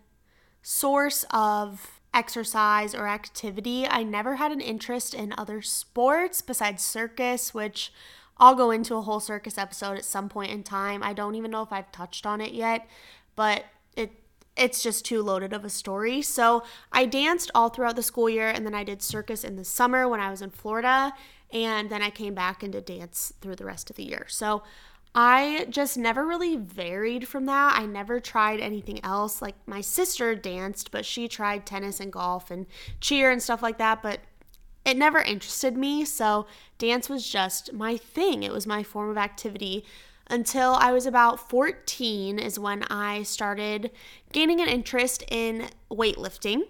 source 0.62 1.24
of 1.32 2.00
exercise 2.14 2.94
or 2.94 3.08
activity. 3.08 3.88
I 3.88 4.04
never 4.04 4.36
had 4.36 4.52
an 4.52 4.60
interest 4.60 5.14
in 5.14 5.34
other 5.36 5.62
sports 5.62 6.42
besides 6.42 6.84
circus, 6.84 7.52
which 7.52 7.92
I'll 8.38 8.54
go 8.54 8.70
into 8.70 8.94
a 8.94 9.02
whole 9.02 9.18
circus 9.18 9.58
episode 9.58 9.96
at 9.96 10.04
some 10.04 10.28
point 10.28 10.52
in 10.52 10.62
time. 10.62 11.02
I 11.02 11.12
don't 11.12 11.34
even 11.34 11.50
know 11.50 11.62
if 11.62 11.72
I've 11.72 11.90
touched 11.90 12.24
on 12.24 12.40
it 12.40 12.52
yet, 12.52 12.86
but 13.34 13.64
it's 14.56 14.82
just 14.82 15.04
too 15.04 15.22
loaded 15.22 15.52
of 15.52 15.64
a 15.64 15.70
story. 15.70 16.22
So 16.22 16.62
I 16.92 17.06
danced 17.06 17.50
all 17.54 17.68
throughout 17.68 17.96
the 17.96 18.02
school 18.02 18.30
year 18.30 18.48
and 18.48 18.64
then 18.64 18.74
I 18.74 18.84
did 18.84 19.02
circus 19.02 19.42
in 19.44 19.56
the 19.56 19.64
summer 19.64 20.08
when 20.08 20.20
I 20.20 20.30
was 20.30 20.42
in 20.42 20.50
Florida. 20.50 21.12
And 21.52 21.90
then 21.90 22.02
I 22.02 22.10
came 22.10 22.34
back 22.34 22.62
and 22.62 22.72
did 22.72 22.84
dance 22.84 23.32
through 23.40 23.56
the 23.56 23.64
rest 23.64 23.90
of 23.90 23.96
the 23.96 24.04
year. 24.04 24.26
So 24.28 24.62
I 25.14 25.66
just 25.70 25.96
never 25.96 26.26
really 26.26 26.56
varied 26.56 27.28
from 27.28 27.46
that. 27.46 27.78
I 27.78 27.86
never 27.86 28.18
tried 28.18 28.60
anything 28.60 29.04
else. 29.04 29.40
Like 29.40 29.54
my 29.66 29.80
sister 29.80 30.34
danced, 30.34 30.90
but 30.90 31.04
she 31.04 31.28
tried 31.28 31.66
tennis 31.66 32.00
and 32.00 32.12
golf 32.12 32.50
and 32.50 32.66
cheer 33.00 33.30
and 33.30 33.42
stuff 33.42 33.62
like 33.62 33.78
that. 33.78 34.02
But 34.02 34.20
it 34.84 34.96
never 34.96 35.18
interested 35.18 35.76
me. 35.76 36.04
So 36.04 36.46
dance 36.78 37.08
was 37.08 37.28
just 37.28 37.72
my 37.72 37.96
thing, 37.96 38.42
it 38.42 38.52
was 38.52 38.66
my 38.66 38.82
form 38.82 39.08
of 39.08 39.16
activity 39.16 39.84
until 40.28 40.72
I 40.74 40.92
was 40.92 41.06
about 41.06 41.48
14 41.50 42.38
is 42.38 42.58
when 42.58 42.82
I 42.84 43.22
started 43.22 43.90
gaining 44.32 44.60
an 44.60 44.68
interest 44.68 45.22
in 45.28 45.68
weightlifting. 45.90 46.62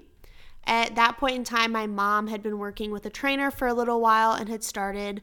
At 0.66 0.94
that 0.96 1.18
point 1.18 1.36
in 1.36 1.44
time, 1.44 1.72
my 1.72 1.86
mom 1.86 2.28
had 2.28 2.42
been 2.42 2.58
working 2.58 2.90
with 2.90 3.04
a 3.06 3.10
trainer 3.10 3.50
for 3.50 3.68
a 3.68 3.74
little 3.74 4.00
while 4.00 4.32
and 4.32 4.48
had 4.48 4.64
started 4.64 5.20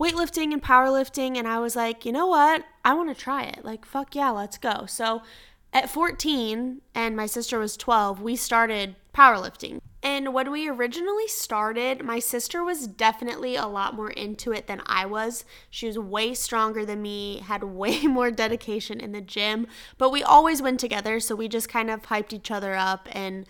weightlifting 0.00 0.52
and 0.52 0.62
powerlifting. 0.62 1.36
And 1.36 1.46
I 1.46 1.58
was 1.58 1.76
like, 1.76 2.04
you 2.04 2.12
know 2.12 2.26
what? 2.26 2.64
I 2.84 2.94
want 2.94 3.08
to 3.14 3.20
try 3.20 3.44
it. 3.44 3.64
Like, 3.64 3.84
fuck 3.84 4.14
yeah, 4.14 4.30
let's 4.30 4.58
go. 4.58 4.86
So 4.86 5.22
at 5.72 5.90
14, 5.90 6.80
and 6.94 7.16
my 7.16 7.26
sister 7.26 7.58
was 7.58 7.76
12, 7.76 8.20
we 8.20 8.34
started 8.34 8.96
powerlifting. 9.14 9.80
And 10.02 10.32
when 10.32 10.50
we 10.50 10.68
originally 10.68 11.28
started, 11.28 12.02
my 12.02 12.18
sister 12.18 12.64
was 12.64 12.86
definitely 12.86 13.56
a 13.56 13.66
lot 13.66 13.94
more 13.94 14.10
into 14.10 14.52
it 14.52 14.66
than 14.66 14.80
I 14.86 15.04
was. 15.04 15.44
She 15.68 15.86
was 15.86 15.98
way 15.98 16.32
stronger 16.32 16.86
than 16.86 17.02
me, 17.02 17.38
had 17.38 17.62
way 17.64 18.02
more 18.02 18.30
dedication 18.30 19.00
in 19.00 19.12
the 19.12 19.20
gym, 19.20 19.66
but 19.98 20.10
we 20.10 20.22
always 20.22 20.62
went 20.62 20.80
together, 20.80 21.20
so 21.20 21.34
we 21.34 21.48
just 21.48 21.68
kind 21.68 21.90
of 21.90 22.02
hyped 22.02 22.32
each 22.32 22.50
other 22.50 22.74
up 22.74 23.08
and 23.12 23.46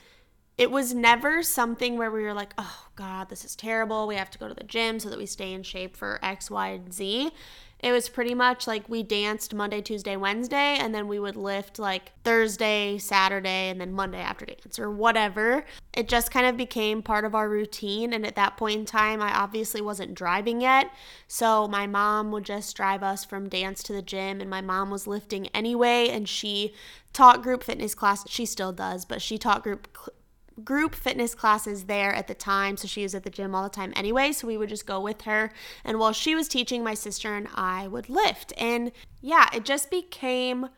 it 0.58 0.70
was 0.70 0.92
never 0.92 1.42
something 1.42 1.96
where 1.96 2.10
we 2.10 2.22
were 2.22 2.34
like, 2.34 2.52
"Oh 2.58 2.88
god, 2.94 3.30
this 3.30 3.46
is 3.46 3.56
terrible. 3.56 4.06
We 4.06 4.16
have 4.16 4.30
to 4.30 4.38
go 4.38 4.46
to 4.46 4.52
the 4.52 4.62
gym 4.62 5.00
so 5.00 5.08
that 5.08 5.18
we 5.18 5.24
stay 5.24 5.54
in 5.54 5.62
shape 5.62 5.96
for 5.96 6.18
X, 6.22 6.50
Y, 6.50 6.68
and 6.68 6.92
Z." 6.92 7.30
it 7.82 7.92
was 7.92 8.08
pretty 8.08 8.34
much 8.34 8.66
like 8.66 8.88
we 8.88 9.02
danced 9.02 9.54
Monday, 9.54 9.80
Tuesday, 9.80 10.16
Wednesday, 10.16 10.76
and 10.78 10.94
then 10.94 11.08
we 11.08 11.18
would 11.18 11.36
lift 11.36 11.78
like 11.78 12.12
Thursday, 12.24 12.98
Saturday, 12.98 13.70
and 13.70 13.80
then 13.80 13.92
Monday 13.92 14.20
after 14.20 14.44
dance 14.44 14.78
or 14.78 14.90
whatever. 14.90 15.64
It 15.94 16.08
just 16.08 16.30
kind 16.30 16.46
of 16.46 16.56
became 16.56 17.02
part 17.02 17.24
of 17.24 17.34
our 17.34 17.48
routine. 17.48 18.12
And 18.12 18.26
at 18.26 18.36
that 18.36 18.56
point 18.58 18.80
in 18.80 18.86
time, 18.86 19.22
I 19.22 19.34
obviously 19.34 19.80
wasn't 19.80 20.14
driving 20.14 20.60
yet. 20.60 20.90
So 21.26 21.66
my 21.68 21.86
mom 21.86 22.30
would 22.32 22.44
just 22.44 22.76
drive 22.76 23.02
us 23.02 23.24
from 23.24 23.48
dance 23.48 23.82
to 23.84 23.92
the 23.92 24.02
gym, 24.02 24.40
and 24.40 24.50
my 24.50 24.60
mom 24.60 24.90
was 24.90 25.06
lifting 25.06 25.46
anyway, 25.48 26.08
and 26.10 26.28
she 26.28 26.74
taught 27.12 27.42
group 27.42 27.64
fitness 27.64 27.94
class. 27.94 28.28
She 28.28 28.44
still 28.46 28.72
does, 28.72 29.04
but 29.04 29.22
she 29.22 29.38
taught 29.38 29.62
group 29.62 29.88
group 30.64 30.94
fitness 30.94 31.34
classes 31.34 31.84
there 31.84 32.12
at 32.12 32.26
the 32.26 32.34
time. 32.34 32.76
So 32.76 32.88
she 32.88 33.02
was 33.02 33.14
at 33.14 33.24
the 33.24 33.30
gym 33.30 33.54
all 33.54 33.62
the 33.62 33.70
time 33.70 33.92
anyway. 33.96 34.32
So 34.32 34.46
we 34.46 34.56
would 34.56 34.68
just 34.68 34.86
go 34.86 35.00
with 35.00 35.22
her. 35.22 35.52
And 35.84 35.98
while 35.98 36.12
she 36.12 36.34
was 36.34 36.48
teaching, 36.48 36.82
my 36.82 36.94
sister 36.94 37.34
and 37.34 37.48
I 37.54 37.88
would 37.88 38.08
lift. 38.08 38.52
And 38.56 38.92
yeah, 39.20 39.48
it 39.54 39.64
just 39.64 39.90
became 39.90 40.68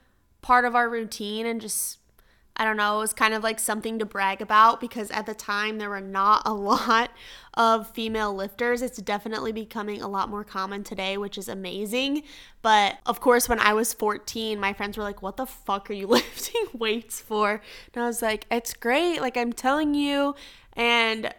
part 0.41 0.65
of 0.65 0.75
our 0.75 0.89
routine 0.89 1.47
and 1.47 1.61
just 1.61 1.99
I 2.57 2.65
don't 2.65 2.77
know, 2.77 2.97
it 2.97 3.01
was 3.01 3.13
kind 3.15 3.33
of 3.33 3.43
like 3.43 3.59
something 3.59 3.99
to 3.99 4.05
brag 4.05 4.43
about 4.43 4.81
because 4.81 5.11
at 5.11 5.27
the 5.27 5.35
time 5.35 5.79
there 5.79 5.89
were 5.89 6.01
not 6.01 6.43
a 6.45 6.53
lot 6.53 7.11
of 7.55 7.91
female 7.91 8.35
lifters. 8.35 8.83
It's 8.83 8.99
definitely 8.99 9.53
becoming 9.53 10.03
a 10.03 10.09
lot 10.09 10.29
more 10.29 10.45
common 10.45 10.85
today, 10.85 11.17
which 11.17 11.39
is 11.39 11.49
amazing. 11.49 12.23
But 12.61 12.99
of 13.07 13.21
course, 13.21 13.49
when 13.49 13.59
I 13.59 13.73
was 13.73 13.93
14, 13.95 14.61
my 14.61 14.73
friends 14.73 14.97
were 14.97 15.03
like, 15.03 15.23
What 15.23 15.37
the 15.37 15.47
fuck 15.47 15.91
are 15.91 15.95
you 15.95 16.07
lifting 16.09 16.67
weights 16.73 17.21
for? 17.21 17.63
And 17.95 18.05
I 18.05 18.07
was 18.07 18.23
like, 18.23 18.47
It's 18.51 18.75
great. 18.75 19.21
Like, 19.21 19.37
I'm 19.37 19.53
telling 19.53 19.95
you. 19.95 20.35
And 20.75 21.33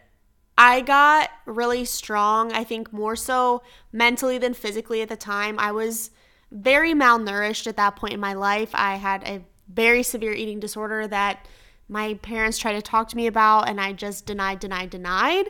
I 0.58 0.82
got 0.82 1.32
really 1.46 1.86
strong, 1.86 2.52
I 2.54 2.64
think 2.64 2.94
more 2.94 3.16
so 3.16 3.64
mentally 3.92 4.38
than 4.38 4.54
physically 4.54 5.02
at 5.02 5.10
the 5.10 5.16
time. 5.16 5.58
I 5.58 5.72
was 5.72 6.12
very 6.52 6.94
malnourished 6.94 7.66
at 7.66 7.78
that 7.78 7.96
point 7.96 8.14
in 8.14 8.20
my 8.20 8.34
life. 8.34 8.70
I 8.74 8.96
had 8.96 9.24
a 9.24 9.42
very 9.68 10.04
severe 10.04 10.34
eating 10.34 10.60
disorder 10.60 11.08
that 11.08 11.48
my 11.90 12.16
parents 12.16 12.58
tried 12.58 12.74
to 12.74 12.82
talk 12.82 13.10
to 13.10 13.18
me 13.18 13.28
about 13.28 13.68
and 13.68 13.80
I 13.80 13.94
just 13.94 14.26
denied, 14.26 14.60
denied, 14.60 14.90
denied. 14.90 15.46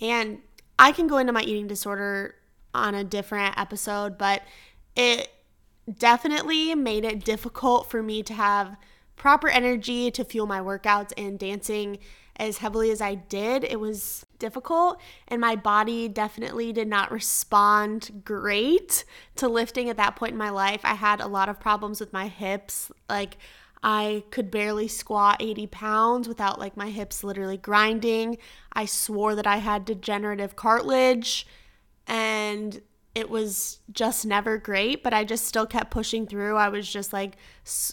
And 0.00 0.38
I 0.78 0.92
can 0.92 1.06
go 1.06 1.18
into 1.18 1.32
my 1.32 1.42
eating 1.42 1.66
disorder 1.66 2.34
on 2.74 2.94
a 2.94 3.04
different 3.04 3.58
episode, 3.58 4.18
but 4.18 4.42
it 4.94 5.28
definitely 5.98 6.74
made 6.74 7.04
it 7.04 7.24
difficult 7.24 7.90
for 7.90 8.02
me 8.02 8.22
to 8.22 8.34
have 8.34 8.76
proper 9.16 9.48
energy 9.48 10.10
to 10.12 10.24
fuel 10.24 10.46
my 10.46 10.60
workouts 10.60 11.12
and 11.16 11.38
dancing 11.38 11.98
as 12.38 12.58
heavily 12.58 12.90
as 12.90 13.00
I 13.00 13.14
did. 13.16 13.64
It 13.64 13.80
was 13.80 14.24
difficult, 14.38 15.00
and 15.26 15.40
my 15.40 15.56
body 15.56 16.08
definitely 16.08 16.72
did 16.72 16.88
not 16.88 17.10
respond 17.10 18.22
great 18.24 19.04
to 19.36 19.48
lifting 19.48 19.88
at 19.88 19.96
that 19.96 20.16
point 20.16 20.32
in 20.32 20.38
my 20.38 20.50
life. 20.50 20.80
I 20.84 20.94
had 20.94 21.20
a 21.20 21.26
lot 21.26 21.48
of 21.48 21.60
problems 21.60 22.00
with 22.00 22.12
my 22.12 22.28
hips. 22.28 22.90
Like, 23.08 23.38
I 23.82 24.24
could 24.30 24.50
barely 24.50 24.88
squat 24.88 25.36
80 25.40 25.66
pounds 25.68 26.28
without 26.28 26.58
like 26.58 26.76
my 26.76 26.90
hips 26.90 27.22
literally 27.22 27.56
grinding. 27.56 28.38
I 28.72 28.86
swore 28.86 29.34
that 29.34 29.46
I 29.46 29.58
had 29.58 29.84
degenerative 29.84 30.56
cartilage 30.56 31.46
and 32.06 32.80
it 33.14 33.30
was 33.30 33.80
just 33.92 34.26
never 34.26 34.58
great, 34.58 35.02
but 35.02 35.14
I 35.14 35.24
just 35.24 35.46
still 35.46 35.66
kept 35.66 35.90
pushing 35.90 36.26
through. 36.26 36.56
I 36.56 36.68
was 36.68 36.90
just 36.90 37.12
like 37.12 37.36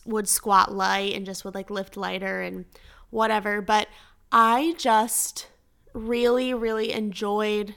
would 0.05 0.27
squat 0.27 0.73
light 0.73 1.13
and 1.13 1.25
just 1.25 1.45
would 1.45 1.55
like 1.55 1.69
lift 1.69 1.97
lighter 1.97 2.41
and 2.41 2.65
whatever, 3.09 3.61
but 3.61 3.87
I 4.31 4.75
just 4.77 5.47
really 5.93 6.53
really 6.53 6.91
enjoyed 6.91 7.75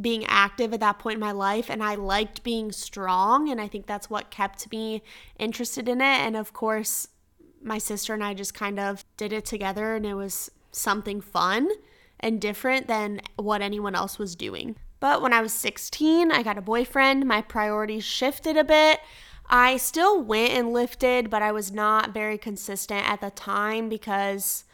being 0.00 0.24
active 0.26 0.72
at 0.72 0.80
that 0.80 0.98
point 0.98 1.14
in 1.14 1.20
my 1.20 1.32
life 1.32 1.68
and 1.68 1.82
I 1.82 1.94
liked 1.94 2.42
being 2.42 2.72
strong 2.72 3.50
and 3.50 3.60
I 3.60 3.68
think 3.68 3.86
that's 3.86 4.08
what 4.08 4.30
kept 4.30 4.70
me 4.72 5.02
interested 5.38 5.88
in 5.88 6.00
it 6.00 6.04
and 6.04 6.36
of 6.36 6.52
course 6.52 7.08
my 7.62 7.78
sister 7.78 8.14
and 8.14 8.24
I 8.24 8.34
just 8.34 8.54
kind 8.54 8.80
of 8.80 9.04
did 9.16 9.32
it 9.32 9.44
together 9.44 9.94
and 9.94 10.06
it 10.06 10.14
was 10.14 10.50
something 10.72 11.20
fun 11.20 11.68
and 12.18 12.40
different 12.40 12.86
than 12.86 13.20
what 13.36 13.62
anyone 13.62 13.94
else 13.94 14.18
was 14.18 14.36
doing. 14.36 14.76
But 15.00 15.22
when 15.22 15.32
I 15.32 15.40
was 15.40 15.52
16, 15.54 16.30
I 16.30 16.42
got 16.42 16.58
a 16.58 16.62
boyfriend. 16.62 17.26
My 17.26 17.40
priorities 17.40 18.04
shifted 18.04 18.56
a 18.56 18.64
bit. 18.64 19.00
I 19.48 19.78
still 19.78 20.22
went 20.22 20.52
and 20.52 20.72
lifted, 20.72 21.30
but 21.30 21.42
I 21.42 21.50
was 21.52 21.72
not 21.72 22.14
very 22.14 22.38
consistent 22.38 23.08
at 23.08 23.20
the 23.20 23.30
time 23.30 23.88
because 23.88 24.64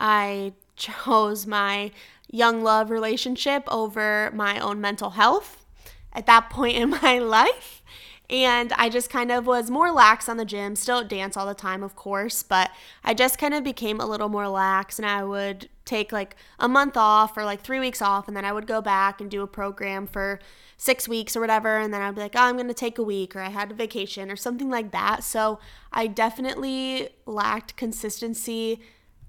I 0.00 0.52
chose 0.76 1.46
my 1.46 1.90
young 2.30 2.62
love 2.62 2.90
relationship 2.90 3.64
over 3.68 4.30
my 4.34 4.58
own 4.58 4.80
mental 4.80 5.10
health 5.10 5.64
at 6.12 6.26
that 6.26 6.50
point 6.50 6.76
in 6.76 6.90
my 7.02 7.18
life. 7.18 7.82
And 8.30 8.74
I 8.74 8.90
just 8.90 9.08
kind 9.08 9.32
of 9.32 9.46
was 9.46 9.70
more 9.70 9.90
lax 9.90 10.28
on 10.28 10.36
the 10.36 10.44
gym, 10.44 10.76
still 10.76 11.02
dance 11.02 11.34
all 11.34 11.46
the 11.46 11.54
time, 11.54 11.82
of 11.82 11.96
course, 11.96 12.42
but 12.42 12.70
I 13.02 13.14
just 13.14 13.38
kind 13.38 13.54
of 13.54 13.64
became 13.64 14.00
a 14.00 14.06
little 14.06 14.28
more 14.28 14.48
lax 14.48 14.98
and 14.98 15.08
I 15.08 15.24
would 15.24 15.70
take 15.86 16.12
like 16.12 16.36
a 16.58 16.68
month 16.68 16.98
off 16.98 17.38
or 17.38 17.44
like 17.44 17.62
three 17.62 17.80
weeks 17.80 18.02
off 18.02 18.28
and 18.28 18.36
then 18.36 18.44
I 18.44 18.52
would 18.52 18.66
go 18.66 18.82
back 18.82 19.22
and 19.22 19.30
do 19.30 19.40
a 19.42 19.46
program 19.46 20.06
for 20.06 20.40
six 20.76 21.08
weeks 21.08 21.36
or 21.36 21.40
whatever. 21.40 21.78
And 21.78 21.92
then 21.92 22.02
I'd 22.02 22.14
be 22.14 22.20
like, 22.20 22.36
oh, 22.36 22.42
I'm 22.42 22.56
going 22.56 22.68
to 22.68 22.74
take 22.74 22.98
a 22.98 23.02
week 23.02 23.34
or 23.34 23.40
I 23.40 23.48
had 23.48 23.70
a 23.70 23.74
vacation 23.74 24.30
or 24.30 24.36
something 24.36 24.68
like 24.68 24.90
that. 24.90 25.24
So 25.24 25.58
I 25.90 26.06
definitely 26.06 27.08
lacked 27.24 27.76
consistency 27.76 28.80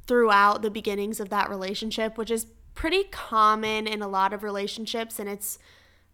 throughout 0.09 0.63
the 0.63 0.71
beginnings 0.71 1.19
of 1.19 1.29
that 1.29 1.51
relationship, 1.51 2.17
which 2.17 2.31
is 2.31 2.47
pretty 2.73 3.03
common 3.03 3.85
in 3.85 4.01
a 4.01 4.07
lot 4.07 4.33
of 4.33 4.41
relationships. 4.41 5.19
And 5.19 5.29
it's 5.29 5.59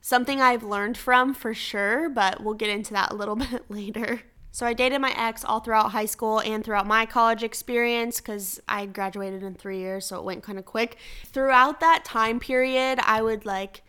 something 0.02 0.42
I've 0.42 0.64
learned 0.64 0.98
from 0.98 1.34
for 1.34 1.54
sure, 1.54 2.10
but 2.10 2.44
we'll 2.44 2.56
get 2.56 2.70
into 2.70 2.92
that 2.92 3.14
a 3.14 3.16
little 3.16 3.36
bit 3.38 3.64
later. 3.70 4.24
So 4.52 4.66
I 4.66 4.74
dated 4.74 5.00
my 5.00 5.14
ex 5.18 5.46
all 5.46 5.62
throughout 5.62 5.92
high 5.92 6.08
school 6.08 6.42
and 6.42 6.62
throughout 6.62 6.86
my 6.86 7.06
college 7.06 7.42
experience 7.42 8.20
because 8.20 8.60
I 8.68 8.86
graduated 8.86 9.44
in 9.44 9.56
three 9.56 9.80
years, 9.80 10.06
so 10.06 10.18
it 10.18 10.25
went 10.25 10.44
kind 10.44 10.60
of 10.60 10.66
quick. 10.66 10.98
Throughout 11.28 11.80
that 11.80 12.04
time 12.04 12.42
period, 12.42 13.00
I 13.02 13.22
would 13.22 13.46
like 13.46 13.82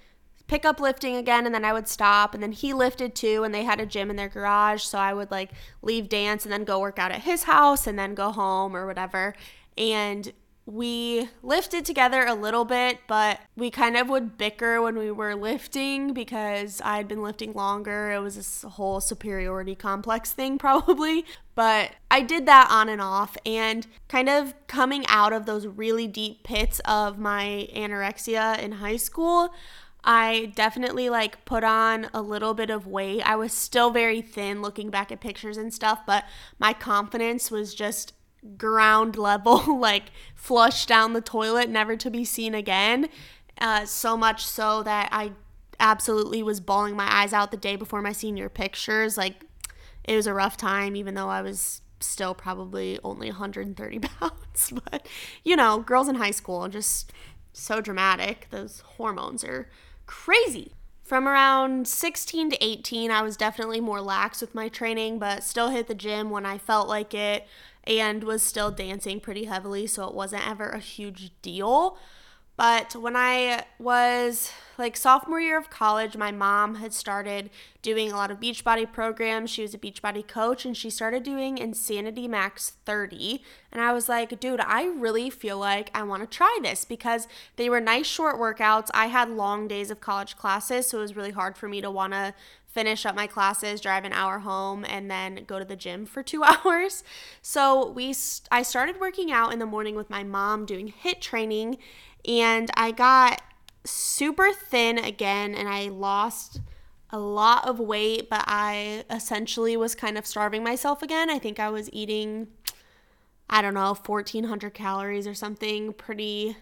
pick 0.47 0.65
up 0.65 0.79
lifting 0.79 1.17
again 1.17 1.47
and 1.47 1.55
then 1.55 1.65
I 1.65 1.73
would 1.73 1.89
stop 1.89 2.33
and 2.33 2.41
then 2.41 2.53
he 2.53 2.73
lifted 2.73 3.17
too 3.17 3.43
and 3.43 3.53
they 3.53 3.65
had 3.65 3.81
a 3.81 3.87
gym 3.87 4.11
in 4.11 4.17
their 4.17 4.29
garage 4.29 4.85
so 4.85 4.99
I 4.99 5.13
would 5.13 5.33
like 5.33 5.51
leave 5.83 6.09
dance 6.09 6.45
and 6.45 6.53
then 6.53 6.63
go 6.63 6.79
work 6.79 7.01
out 7.01 7.11
at 7.11 7.23
his 7.23 7.43
house 7.43 7.89
and 7.89 7.99
then 7.99 8.15
go 8.15 8.31
home 8.31 8.77
or 8.77 8.87
whatever 8.87 9.35
and 9.76 10.33
we 10.66 11.28
lifted 11.45 11.85
together 11.85 12.26
a 12.26 12.35
little 12.35 12.64
bit, 12.64 12.99
but 13.06 13.38
we 13.56 13.71
kind 13.71 13.97
of 13.97 14.09
would 14.09 14.37
bicker 14.37 14.83
when 14.83 14.99
we 14.99 15.12
were 15.12 15.37
lifting 15.37 16.12
because 16.12 16.80
I 16.85 16.97
had 16.97 17.06
been 17.06 17.23
lifting 17.23 17.52
longer. 17.52 18.11
It 18.11 18.18
was 18.18 18.35
this 18.35 18.62
whole 18.62 19.00
superiority 19.00 19.76
complex 19.76 20.33
thing, 20.33 20.59
probably. 20.66 21.25
But 21.54 21.92
I 22.11 22.21
did 22.21 22.47
that 22.47 22.68
on 22.71 22.88
and 22.88 23.00
off, 23.00 23.37
and 23.47 23.87
kind 24.09 24.28
of 24.28 24.54
coming 24.66 25.06
out 25.06 25.33
of 25.33 25.47
those 25.47 25.66
really 25.66 26.09
deep 26.09 26.42
pits 26.42 26.80
of 26.80 27.16
my 27.18 27.68
anorexia 27.75 28.59
in 28.59 28.73
high 28.73 28.97
school. 28.97 29.54
I 30.02 30.52
definitely 30.54 31.11
like 31.11 31.45
put 31.45 31.64
on 31.64 32.09
a 32.12 32.21
little 32.23 32.54
bit 32.54 32.71
of 32.71 32.87
weight. 32.87 33.23
I 33.23 33.37
was 33.37 33.52
still 33.52 33.90
very 33.90 34.21
thin 34.21 34.62
looking 34.62 34.90
back 34.90 35.11
at 35.11 35.21
pictures 35.21 35.56
and 35.56 35.73
stuff, 35.73 36.06
but 36.06 36.25
my 36.59 36.73
confidence 36.73 37.50
was 37.50 37.75
just 37.75 38.12
ground 38.57 39.17
level, 39.17 39.79
like 39.81 40.05
flushed 40.35 40.88
down 40.88 41.12
the 41.12 41.21
toilet, 41.21 41.69
never 41.69 41.97
to 41.97 42.11
be 42.11 42.25
seen 42.25 42.55
again. 42.55 43.09
Uh, 43.59 43.87
so 43.87 44.17
much 44.17 44.47
so 44.47 44.83
that 44.83 45.09
I 45.12 45.33
absolutely 45.81 46.43
was 46.43 46.61
bawling 46.61 46.97
my 46.97 47.09
eyes 47.11 47.33
out 47.33 47.50
the 47.50 47.57
day 47.57 47.76
before 47.76 48.03
my 48.03 48.12
senior 48.12 48.49
pictures. 48.49 49.17
Like, 49.17 49.45
it 50.05 50.15
was 50.15 50.26
a 50.26 50.35
rough 50.35 50.57
time, 50.57 50.97
even 50.97 51.15
though 51.15 51.29
I 51.29 51.43
was 51.43 51.81
still 52.00 52.35
probably 52.35 52.99
only 53.03 53.29
130 53.29 53.99
pounds. 54.21 54.73
But, 54.91 55.07
you 55.45 55.57
know, 55.57 55.81
girls 55.81 56.09
in 56.09 56.17
high 56.17 56.31
school 56.31 56.69
just 56.69 57.12
so 57.53 57.81
dramatic. 57.81 58.49
Those 58.50 58.81
hormones 58.81 59.43
are 59.45 59.69
crazy. 60.07 60.73
From 61.03 61.29
around 61.29 61.87
16 61.87 62.50
to 62.50 62.65
18, 62.65 63.11
I 63.11 63.23
was 63.23 63.37
definitely 63.37 63.81
more 63.81 64.00
lax 64.00 64.41
with 64.41 64.57
my 64.57 64.69
training, 64.69 65.21
but 65.21 65.45
still 65.45 65.69
hit 65.69 65.87
the 65.87 65.95
gym 65.95 66.31
when 66.31 66.45
I 66.45 66.59
felt 66.59 66.88
like 66.88 67.15
it 67.15 67.47
and 67.87 68.25
was 68.25 68.43
still 68.43 68.71
dancing 68.71 69.21
pretty 69.21 69.45
heavily, 69.45 69.87
so 69.87 70.07
it 70.07 70.14
wasn't 70.14 70.47
ever 70.49 70.69
a 70.69 70.78
huge 70.78 71.33
deal. 71.43 71.99
But 72.57 72.97
when 72.97 73.16
I 73.16 73.64
was 73.78 74.50
like 74.78 74.97
sophomore 74.97 75.40
year 75.40 75.59
of 75.59 75.69
college, 75.69 76.16
my 76.16 76.33
mom 76.33 76.76
had 76.76 76.95
started 76.95 77.50
doing 77.83 78.11
a 78.11 78.16
lot 78.16 78.31
of 78.31 78.40
Beachbody 78.40 78.90
programs. 78.90 79.50
She 79.50 79.61
was 79.61 79.75
a 79.75 79.78
Beachbody 79.78 80.26
coach 80.26 80.64
and 80.64 80.75
she 80.75 80.88
started 80.88 81.23
doing 81.23 81.59
Insanity 81.59 82.26
Max 82.26 82.73
30. 82.87 83.43
And 83.71 83.83
I 83.83 83.93
was 83.93 84.09
like, 84.09 84.40
dude, 84.40 84.61
I 84.61 84.85
really 84.87 85.28
feel 85.28 85.59
like 85.59 85.90
I 85.95 86.02
want 86.02 86.23
to 86.23 86.37
try 86.37 86.59
this 86.62 86.87
because 86.87 87.28
they 87.57 87.69
were 87.69 87.81
nice 87.81 88.07
short 88.07 88.37
workouts. 88.37 88.88
I 88.95 89.07
had 89.07 89.28
long 89.28 89.69
days 89.69 89.90
of 89.90 90.00
college 90.00 90.37
classes, 90.37 90.88
so 90.88 90.99
it 90.99 91.02
was 91.02 91.16
really 91.16 91.33
hard 91.33 91.59
for 91.59 91.69
me 91.69 91.83
to 91.83 91.90
want 91.90 92.14
to 92.14 92.35
finish 92.76 93.06
up 93.06 93.16
my 93.16 93.26
classes, 93.26 93.80
drive 93.80 94.04
an 94.04 94.12
hour 94.12 94.40
home, 94.40 94.85
and 94.87 95.11
then 95.11 95.45
go 95.47 95.59
to 95.59 95.64
the 95.64 95.75
gym 95.75 96.04
for 96.04 96.23
two 96.23 96.45
hours. 96.45 97.02
So 97.40 97.90
we, 97.90 98.14
I 98.50 98.62
started 98.62 99.00
working 99.00 99.33
out 99.33 99.50
in 99.50 99.59
the 99.59 99.64
morning 99.64 99.95
with 99.97 100.11
my 100.11 100.23
mom 100.23 100.66
doing 100.66 100.92
HIIT 101.02 101.23
training, 101.23 101.78
and 102.28 102.71
I 102.75 102.90
got 102.90 103.40
super 103.85 104.52
thin 104.52 104.99
again, 104.99 105.54
and 105.54 105.71
I 105.71 105.88
lost 105.88 106.61
a 107.09 107.18
lot 107.18 107.66
of 107.66 107.80
weight, 107.80 108.28
but 108.28 108.45
I 108.47 109.04
essentially 109.09 109.75
was 109.78 109.95
kind 109.95 110.18
of 110.18 110.26
starving 110.26 110.62
myself 110.62 111.02
again. 111.02 111.30
I 111.30 111.38
think 111.38 111.59
I 111.59 111.71
was 111.71 111.88
eating, 111.95 112.49
I 113.49 113.62
don't 113.62 113.73
know, 113.73 113.95
1400 113.95 114.75
calories 114.75 115.26
or 115.26 115.33
something 115.33 115.95
pretty 115.95 116.59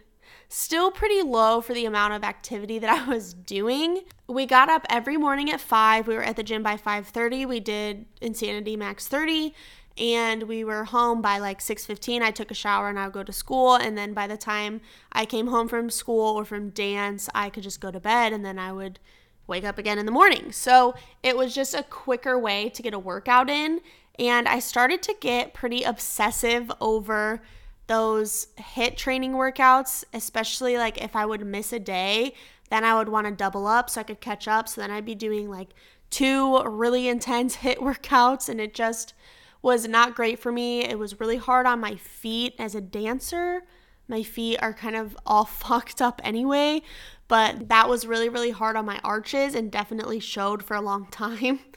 still 0.48 0.90
pretty 0.90 1.22
low 1.22 1.60
for 1.60 1.74
the 1.74 1.84
amount 1.84 2.14
of 2.14 2.24
activity 2.24 2.78
that 2.78 2.90
I 3.08 3.08
was 3.08 3.34
doing. 3.34 4.02
We 4.26 4.46
got 4.46 4.68
up 4.68 4.86
every 4.88 5.16
morning 5.16 5.50
at 5.50 5.60
5. 5.60 6.06
We 6.06 6.14
were 6.14 6.22
at 6.22 6.36
the 6.36 6.42
gym 6.42 6.62
by 6.62 6.76
5:30. 6.76 7.46
We 7.46 7.60
did 7.60 8.06
Insanity 8.20 8.76
Max 8.76 9.08
30 9.08 9.54
and 9.96 10.44
we 10.44 10.64
were 10.64 10.84
home 10.84 11.22
by 11.22 11.38
like 11.38 11.60
6:15. 11.60 12.22
I 12.22 12.30
took 12.30 12.50
a 12.50 12.54
shower 12.54 12.88
and 12.88 12.98
I 12.98 13.04
would 13.04 13.14
go 13.14 13.22
to 13.22 13.32
school 13.32 13.74
and 13.74 13.96
then 13.96 14.12
by 14.12 14.26
the 14.26 14.36
time 14.36 14.80
I 15.12 15.24
came 15.24 15.48
home 15.48 15.68
from 15.68 15.90
school 15.90 16.36
or 16.36 16.44
from 16.44 16.70
dance, 16.70 17.28
I 17.34 17.50
could 17.50 17.62
just 17.62 17.80
go 17.80 17.90
to 17.90 18.00
bed 18.00 18.32
and 18.32 18.44
then 18.44 18.58
I 18.58 18.72
would 18.72 18.98
wake 19.46 19.64
up 19.64 19.78
again 19.78 19.98
in 19.98 20.06
the 20.06 20.12
morning. 20.12 20.52
So, 20.52 20.94
it 21.22 21.36
was 21.36 21.54
just 21.54 21.74
a 21.74 21.82
quicker 21.82 22.38
way 22.38 22.70
to 22.70 22.82
get 22.82 22.94
a 22.94 22.98
workout 22.98 23.50
in 23.50 23.80
and 24.18 24.48
I 24.48 24.58
started 24.58 25.02
to 25.02 25.14
get 25.20 25.54
pretty 25.54 25.82
obsessive 25.82 26.70
over 26.80 27.42
those 27.86 28.48
HIIT 28.58 28.96
training 28.96 29.32
workouts, 29.32 30.04
especially 30.12 30.76
like 30.76 31.02
if 31.02 31.14
I 31.14 31.26
would 31.26 31.44
miss 31.44 31.72
a 31.72 31.78
day, 31.78 32.34
then 32.70 32.84
I 32.84 32.94
would 32.94 33.08
want 33.08 33.26
to 33.26 33.32
double 33.32 33.66
up 33.66 33.90
so 33.90 34.00
I 34.00 34.04
could 34.04 34.20
catch 34.20 34.48
up. 34.48 34.68
So 34.68 34.80
then 34.80 34.90
I'd 34.90 35.04
be 35.04 35.14
doing 35.14 35.50
like 35.50 35.70
two 36.10 36.62
really 36.62 37.08
intense 37.08 37.56
HIIT 37.58 37.78
workouts 37.78 38.48
and 38.48 38.60
it 38.60 38.74
just 38.74 39.14
was 39.62 39.88
not 39.88 40.14
great 40.14 40.38
for 40.38 40.52
me. 40.52 40.84
It 40.84 40.98
was 40.98 41.20
really 41.20 41.38
hard 41.38 41.66
on 41.66 41.80
my 41.80 41.96
feet 41.96 42.54
as 42.58 42.74
a 42.74 42.80
dancer. 42.80 43.62
My 44.08 44.22
feet 44.22 44.58
are 44.60 44.74
kind 44.74 44.96
of 44.96 45.16
all 45.24 45.44
fucked 45.46 46.02
up 46.02 46.20
anyway, 46.24 46.82
but 47.28 47.68
that 47.68 47.88
was 47.88 48.06
really, 48.06 48.28
really 48.28 48.50
hard 48.50 48.76
on 48.76 48.84
my 48.84 49.00
arches 49.02 49.54
and 49.54 49.70
definitely 49.70 50.20
showed 50.20 50.62
for 50.62 50.74
a 50.74 50.82
long 50.82 51.06
time. 51.10 51.60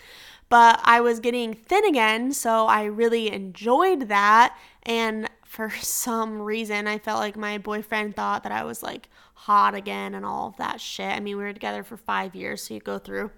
But 0.49 0.79
I 0.85 1.01
was 1.01 1.19
getting 1.19 1.53
thin 1.53 1.83
again, 1.83 2.31
so 2.31 2.67
I 2.67 2.85
really 2.85 3.29
enjoyed 3.29 4.07
that. 4.07 4.57
And 4.83 5.29
for 5.57 5.71
some 5.81 6.39
reason, 6.39 6.85
I 6.85 6.99
felt 6.99 7.19
like 7.19 7.35
my 7.35 7.57
boyfriend 7.57 8.15
thought 8.15 8.43
that 8.43 8.51
I 8.51 8.63
was 8.63 8.83
like 8.83 9.09
hot 9.33 9.73
again 9.73 10.13
and 10.13 10.23
all 10.23 10.49
of 10.49 10.57
that 10.57 10.79
shit. 10.79 11.09
I 11.09 11.19
mean, 11.19 11.35
we 11.35 11.43
were 11.43 11.51
together 11.51 11.83
for 11.83 11.97
five 11.97 12.35
years, 12.35 12.61
so 12.61 12.75
you 12.75 12.79
go 12.79 12.99
through 12.99 13.31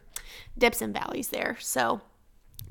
dips 0.57 0.81
and 0.81 0.93
valleys 0.93 1.29
there. 1.29 1.55
So, 1.61 2.01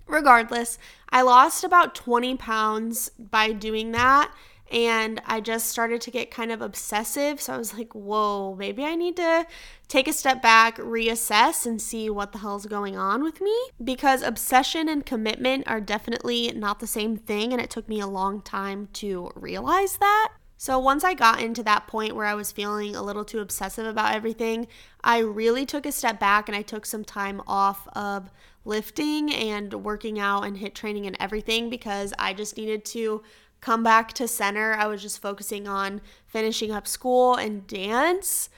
regardless, 0.07 0.79
I 1.09 1.23
lost 1.23 1.65
about 1.65 1.95
20 1.95 2.37
pounds 2.37 3.11
by 3.19 3.53
doing 3.53 3.93
that 3.93 4.31
and 4.71 5.23
I 5.25 5.41
just 5.41 5.71
started 5.71 6.03
to 6.03 6.11
get 6.11 6.31
kind 6.31 6.53
of 6.53 6.61
obsessive. 6.61 7.41
So 7.41 7.55
I 7.55 7.57
was 7.57 7.73
like, 7.73 7.95
whoa, 7.95 8.55
maybe 8.55 8.85
I 8.85 8.97
need 8.97 9.17
to 9.17 9.47
take 9.89 10.07
a 10.07 10.13
step 10.13 10.43
back, 10.43 10.77
reassess, 10.77 11.67
and 11.67 11.81
see 11.81 12.11
what 12.11 12.33
the 12.33 12.39
hell's 12.39 12.67
going 12.67 12.97
on 12.97 13.23
with 13.23 13.41
me. 13.41 13.57
Because 13.83 14.23
obsession 14.23 14.89
and 14.89 15.05
commitment 15.05 15.67
are 15.67 15.81
definitely 15.81 16.53
not 16.53 16.79
the 16.79 16.87
same 16.87 17.17
thing, 17.17 17.53
and 17.53 17.61
it 17.61 17.71
took 17.71 17.89
me 17.89 18.01
a 18.01 18.07
long 18.07 18.43
time 18.43 18.89
to 18.95 19.31
realize 19.35 19.97
that. 19.97 20.33
So, 20.61 20.77
once 20.79 21.05
I 21.05 21.15
got 21.15 21.41
into 21.41 21.63
that 21.63 21.87
point 21.87 22.17
where 22.17 22.27
I 22.27 22.35
was 22.35 22.51
feeling 22.51 22.97
a 22.97 23.03
little 23.03 23.25
too 23.25 23.39
obsessive 23.39 23.87
about 23.87 24.15
everything, 24.15 24.67
I 25.05 25.19
really 25.19 25.65
took 25.65 25.87
a 25.87 25.93
step 25.93 26.19
back 26.19 26.49
and 26.49 26.57
I 26.57 26.63
took 26.63 26.85
some 26.85 27.05
time 27.05 27.41
off 27.47 27.87
of 27.95 28.29
lifting 28.65 29.33
and 29.33 29.73
working 29.73 30.19
out 30.19 30.43
and 30.43 30.59
HIIT 30.59 30.75
training 30.75 31.07
and 31.07 31.17
everything 31.21 31.71
because 31.71 32.13
I 32.19 32.35
just 32.35 32.57
needed 32.57 32.85
to 32.87 33.23
come 33.61 33.85
back 33.85 34.13
to 34.15 34.27
center. 34.27 34.75
I 34.75 34.87
was 34.89 35.01
just 35.01 35.23
focusing 35.23 35.69
on 35.69 36.01
finishing 36.27 36.73
up 36.73 36.89
school 36.89 37.37
and 37.37 37.65
dance, 37.67 38.51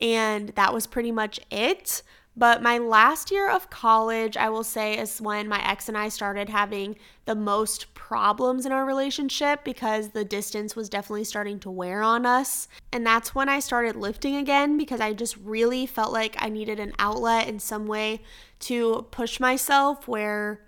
and 0.00 0.50
that 0.50 0.72
was 0.72 0.86
pretty 0.86 1.12
much 1.12 1.40
it. 1.50 2.02
But 2.36 2.62
my 2.62 2.78
last 2.78 3.30
year 3.30 3.50
of 3.50 3.70
college, 3.70 4.36
I 4.36 4.48
will 4.48 4.64
say, 4.64 4.96
is 4.96 5.20
when 5.20 5.48
my 5.48 5.60
ex 5.68 5.88
and 5.88 5.98
I 5.98 6.08
started 6.08 6.48
having 6.48 6.96
the 7.24 7.34
most 7.34 7.92
problems 7.92 8.64
in 8.64 8.72
our 8.72 8.86
relationship 8.86 9.64
because 9.64 10.10
the 10.10 10.24
distance 10.24 10.76
was 10.76 10.88
definitely 10.88 11.24
starting 11.24 11.58
to 11.60 11.70
wear 11.70 12.02
on 12.02 12.24
us. 12.24 12.68
And 12.92 13.04
that's 13.04 13.34
when 13.34 13.48
I 13.48 13.58
started 13.58 13.96
lifting 13.96 14.36
again 14.36 14.78
because 14.78 15.00
I 15.00 15.12
just 15.12 15.36
really 15.38 15.86
felt 15.86 16.12
like 16.12 16.36
I 16.38 16.48
needed 16.48 16.78
an 16.78 16.92
outlet 16.98 17.48
in 17.48 17.58
some 17.58 17.86
way 17.86 18.22
to 18.60 19.06
push 19.10 19.40
myself 19.40 20.06
where 20.06 20.60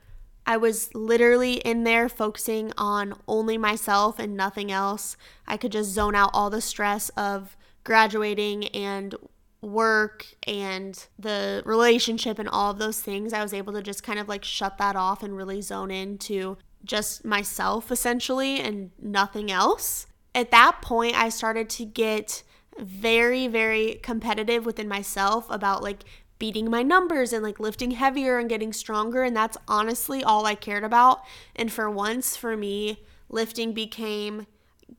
I 0.45 0.57
was 0.57 0.93
literally 0.95 1.55
in 1.55 1.85
there 1.85 2.09
focusing 2.09 2.73
on 2.77 3.15
only 3.29 3.57
myself 3.57 4.19
and 4.19 4.37
nothing 4.37 4.73
else. 4.73 5.17
I 5.47 5.57
could 5.57 5.73
just 5.73 5.91
zone 5.91 6.17
out 6.17 6.31
all 6.33 6.51
the 6.51 6.61
stress 6.61 7.09
of 7.11 7.57
graduating 7.85 8.69
and 8.69 9.15
work 9.61 10.27
and 10.47 11.07
the 11.19 11.63
relationship 11.65 12.39
and 12.39 12.49
all 12.49 12.73
of 12.73 12.79
those 12.79 13.01
things. 13.01 13.33
I 13.33 13.43
was 13.43 13.55
able 13.55 13.73
to 13.75 13.83
just 13.83 14.03
kind 14.03 14.19
of 14.19 14.29
like 14.29 14.45
shut 14.45 14.79
that 14.79 14.97
off 14.97 15.23
and 15.23 15.37
really 15.37 15.63
zone 15.63 15.91
into 15.91 16.59
just 16.85 17.25
myself 17.25 17.93
essentially 17.93 18.61
and 18.61 18.91
nothing 19.01 19.51
else. 19.51 20.07
At 20.35 20.51
that 20.51 20.83
point, 20.83 21.17
I 21.17 21.29
started 21.29 21.71
to 21.71 21.85
get 21.85 22.43
very, 22.79 23.47
very 23.47 24.01
competitive 24.03 24.67
within 24.67 24.89
myself 24.89 25.47
about 25.49 25.83
like 25.83 26.05
beating 26.39 26.69
my 26.69 26.83
numbers 26.83 27.33
and 27.33 27.43
like 27.43 27.61
lifting 27.61 27.93
heavier 27.93 28.39
and 28.39 28.49
getting 28.49 28.73
stronger. 28.73 29.23
And 29.23 29.37
that's 29.37 29.59
honestly 29.69 30.25
all 30.25 30.45
I 30.45 30.57
cared 30.57 30.83
about. 30.83 31.23
And 31.55 31.71
for 31.71 31.89
once, 31.89 32.37
for 32.37 32.57
me, 32.57 33.05
lifting 33.29 33.73
became 33.73 34.47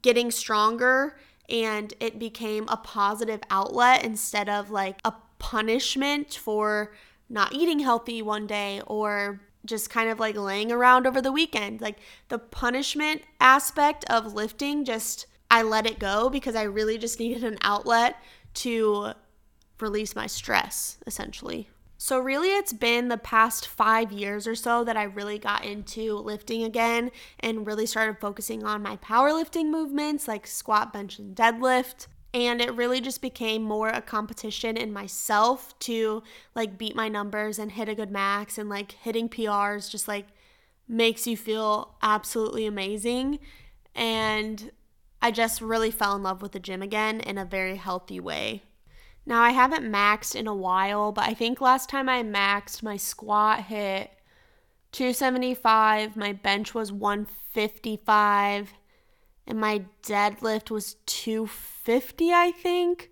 getting 0.01 0.31
stronger 0.31 1.17
and 1.49 1.93
it 1.99 2.19
became 2.19 2.65
a 2.67 2.77
positive 2.77 3.41
outlet 3.49 4.03
instead 4.03 4.49
of 4.49 4.69
like 4.69 4.99
a 5.03 5.13
punishment 5.39 6.33
for 6.33 6.93
not 7.29 7.53
eating 7.53 7.79
healthy 7.79 8.21
one 8.21 8.47
day 8.47 8.81
or 8.87 9.41
just 9.65 9.89
kind 9.89 10.09
of 10.09 10.19
like 10.19 10.35
laying 10.35 10.71
around 10.71 11.07
over 11.07 11.21
the 11.21 11.31
weekend. 11.31 11.81
Like 11.81 11.97
the 12.29 12.39
punishment 12.39 13.21
aspect 13.39 14.05
of 14.09 14.33
lifting, 14.33 14.85
just 14.85 15.25
I 15.49 15.61
let 15.63 15.85
it 15.85 15.99
go 15.99 16.29
because 16.29 16.55
I 16.55 16.63
really 16.63 16.97
just 16.97 17.19
needed 17.19 17.43
an 17.43 17.57
outlet 17.61 18.17
to 18.55 19.13
release 19.79 20.15
my 20.15 20.27
stress, 20.27 20.97
essentially. 21.05 21.69
So, 22.03 22.19
really, 22.19 22.49
it's 22.49 22.73
been 22.73 23.07
the 23.07 23.17
past 23.17 23.65
five 23.65 24.11
years 24.11 24.45
or 24.45 24.55
so 24.55 24.83
that 24.83 24.97
I 24.97 25.03
really 25.03 25.39
got 25.39 25.63
into 25.63 26.17
lifting 26.17 26.61
again 26.61 27.11
and 27.39 27.65
really 27.65 27.85
started 27.85 28.19
focusing 28.19 28.65
on 28.65 28.81
my 28.81 28.97
powerlifting 28.97 29.69
movements 29.69 30.27
like 30.27 30.45
squat, 30.45 30.91
bench, 30.91 31.17
and 31.17 31.33
deadlift. 31.33 32.07
And 32.33 32.59
it 32.59 32.75
really 32.75 32.99
just 32.99 33.21
became 33.21 33.63
more 33.63 33.87
a 33.87 34.01
competition 34.01 34.75
in 34.75 34.91
myself 34.91 35.79
to 35.79 36.23
like 36.55 36.77
beat 36.77 36.93
my 36.93 37.07
numbers 37.07 37.57
and 37.57 37.71
hit 37.71 37.87
a 37.87 37.95
good 37.95 38.11
max 38.11 38.57
and 38.57 38.67
like 38.67 38.91
hitting 38.91 39.29
PRs 39.29 39.89
just 39.89 40.09
like 40.09 40.27
makes 40.89 41.25
you 41.25 41.37
feel 41.37 41.95
absolutely 42.01 42.65
amazing. 42.65 43.39
And 43.95 44.71
I 45.21 45.31
just 45.31 45.61
really 45.61 45.89
fell 45.89 46.17
in 46.17 46.23
love 46.23 46.41
with 46.41 46.51
the 46.51 46.59
gym 46.59 46.81
again 46.81 47.21
in 47.21 47.37
a 47.37 47.45
very 47.45 47.77
healthy 47.77 48.19
way. 48.19 48.63
Now, 49.25 49.41
I 49.41 49.51
haven't 49.51 49.89
maxed 49.89 50.35
in 50.35 50.47
a 50.47 50.55
while, 50.55 51.11
but 51.11 51.27
I 51.27 51.33
think 51.33 51.61
last 51.61 51.89
time 51.89 52.09
I 52.09 52.23
maxed, 52.23 52.83
my 52.83 52.97
squat 52.97 53.61
hit 53.61 54.11
275, 54.91 56.15
my 56.15 56.33
bench 56.33 56.73
was 56.73 56.91
155, 56.91 58.73
and 59.47 59.59
my 59.59 59.85
deadlift 60.03 60.69
was 60.69 60.95
250, 61.05 62.33
I 62.33 62.51
think 62.51 63.09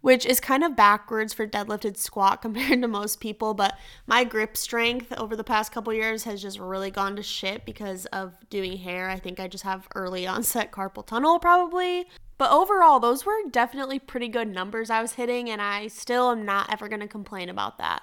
which 0.00 0.24
is 0.24 0.40
kind 0.40 0.62
of 0.62 0.76
backwards 0.76 1.34
for 1.34 1.46
deadlifted 1.46 1.96
squat 1.96 2.40
compared 2.42 2.80
to 2.80 2.88
most 2.88 3.20
people 3.20 3.54
but 3.54 3.76
my 4.06 4.24
grip 4.24 4.56
strength 4.56 5.12
over 5.16 5.36
the 5.36 5.44
past 5.44 5.72
couple 5.72 5.92
years 5.92 6.24
has 6.24 6.40
just 6.40 6.58
really 6.58 6.90
gone 6.90 7.16
to 7.16 7.22
shit 7.22 7.64
because 7.64 8.06
of 8.06 8.36
doing 8.50 8.76
hair. 8.76 9.08
I 9.10 9.18
think 9.18 9.40
i 9.40 9.48
just 9.48 9.64
have 9.64 9.88
early 9.94 10.26
onset 10.26 10.72
carpal 10.72 11.06
tunnel 11.06 11.38
probably 11.38 12.06
but 12.38 12.50
overall 12.50 12.98
those 12.98 13.26
were 13.26 13.36
definitely 13.50 13.98
pretty 13.98 14.28
good 14.28 14.48
numbers 14.48 14.90
i 14.90 15.02
was 15.02 15.12
hitting 15.12 15.50
and 15.50 15.60
i 15.60 15.86
still 15.86 16.30
am 16.30 16.44
not 16.44 16.72
ever 16.72 16.88
going 16.88 17.00
to 17.00 17.08
complain 17.08 17.48
about 17.48 17.78
that 17.78 18.02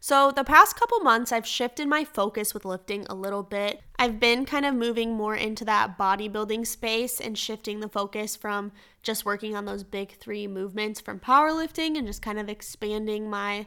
so, 0.00 0.30
the 0.30 0.44
past 0.44 0.78
couple 0.78 1.00
months, 1.00 1.32
I've 1.32 1.46
shifted 1.46 1.88
my 1.88 2.04
focus 2.04 2.54
with 2.54 2.64
lifting 2.64 3.06
a 3.08 3.14
little 3.14 3.42
bit. 3.42 3.82
I've 3.98 4.20
been 4.20 4.44
kind 4.44 4.66
of 4.66 4.74
moving 4.74 5.14
more 5.14 5.34
into 5.34 5.64
that 5.64 5.98
bodybuilding 5.98 6.66
space 6.66 7.20
and 7.20 7.36
shifting 7.36 7.80
the 7.80 7.88
focus 7.88 8.36
from 8.36 8.72
just 9.02 9.24
working 9.24 9.56
on 9.56 9.64
those 9.64 9.82
big 9.82 10.12
three 10.12 10.46
movements 10.46 11.00
from 11.00 11.18
powerlifting 11.18 11.96
and 11.96 12.06
just 12.06 12.22
kind 12.22 12.38
of 12.38 12.48
expanding 12.48 13.30
my 13.30 13.66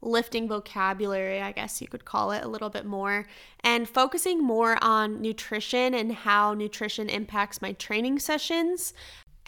lifting 0.00 0.48
vocabulary, 0.48 1.40
I 1.40 1.52
guess 1.52 1.80
you 1.80 1.88
could 1.88 2.04
call 2.04 2.30
it, 2.30 2.44
a 2.44 2.48
little 2.48 2.70
bit 2.70 2.86
more, 2.86 3.26
and 3.60 3.88
focusing 3.88 4.42
more 4.42 4.78
on 4.82 5.20
nutrition 5.20 5.92
and 5.94 6.12
how 6.12 6.54
nutrition 6.54 7.08
impacts 7.08 7.60
my 7.60 7.72
training 7.72 8.20
sessions. 8.20 8.94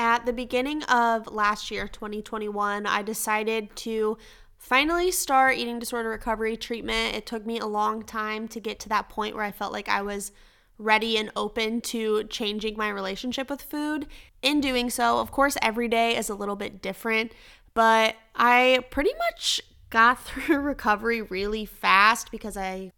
At 0.01 0.25
the 0.25 0.33
beginning 0.33 0.83
of 0.85 1.27
last 1.31 1.71
year, 1.71 1.87
2021, 1.87 2.87
I 2.87 3.03
decided 3.03 3.77
to 3.77 4.17
finally 4.57 5.11
start 5.11 5.59
eating 5.59 5.79
disorder 5.79 6.09
recovery 6.09 6.57
treatment. 6.57 7.15
It 7.15 7.27
took 7.27 7.45
me 7.45 7.59
a 7.59 7.67
long 7.67 8.05
time 8.05 8.49
to 8.49 8.61
get 8.61 8.81
to 8.81 8.89
that 8.89 9.11
point 9.11 9.37
where 9.37 9.45
I 9.45 9.53
felt 9.53 9.75
like 9.75 9.91
I 9.91 10.01
was 10.01 10.33
ready 10.79 11.19
and 11.19 11.31
open 11.37 11.83
to 11.83 12.25
changing 12.25 12.79
my 12.79 12.89
relationship 12.89 13.51
with 13.51 13.61
food. 13.61 14.07
In 14.41 14.63
doing 14.63 14.89
so, 14.89 15.19
of 15.19 15.31
course, 15.31 15.59
every 15.61 15.87
day 15.87 16.17
is 16.17 16.31
a 16.31 16.35
little 16.35 16.57
bit 16.57 16.81
different, 16.81 17.33
but 17.75 18.17
I 18.35 18.79
pretty 18.91 19.13
much 19.19 19.61
got 19.91 20.19
through 20.25 20.61
recovery 20.61 21.21
really 21.21 21.67
fast 21.67 22.31
because 22.31 22.57
I 22.57 22.93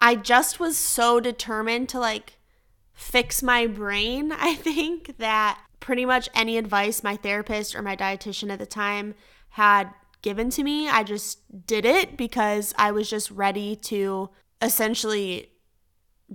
I 0.00 0.16
just 0.16 0.58
was 0.58 0.76
so 0.76 1.20
determined 1.20 1.88
to 1.90 2.00
like 2.00 2.38
fix 2.92 3.40
my 3.40 3.68
brain, 3.68 4.32
I 4.36 4.56
think 4.56 5.16
that 5.18 5.60
pretty 5.80 6.04
much 6.04 6.28
any 6.34 6.56
advice 6.56 7.02
my 7.02 7.16
therapist 7.16 7.74
or 7.74 7.82
my 7.82 7.96
dietitian 7.96 8.50
at 8.50 8.58
the 8.58 8.66
time 8.66 9.14
had 9.50 9.90
given 10.22 10.50
to 10.50 10.62
me. 10.62 10.88
I 10.88 11.02
just 11.02 11.66
did 11.66 11.84
it 11.84 12.16
because 12.16 12.74
I 12.78 12.92
was 12.92 13.08
just 13.08 13.30
ready 13.30 13.74
to 13.76 14.30
essentially 14.62 15.50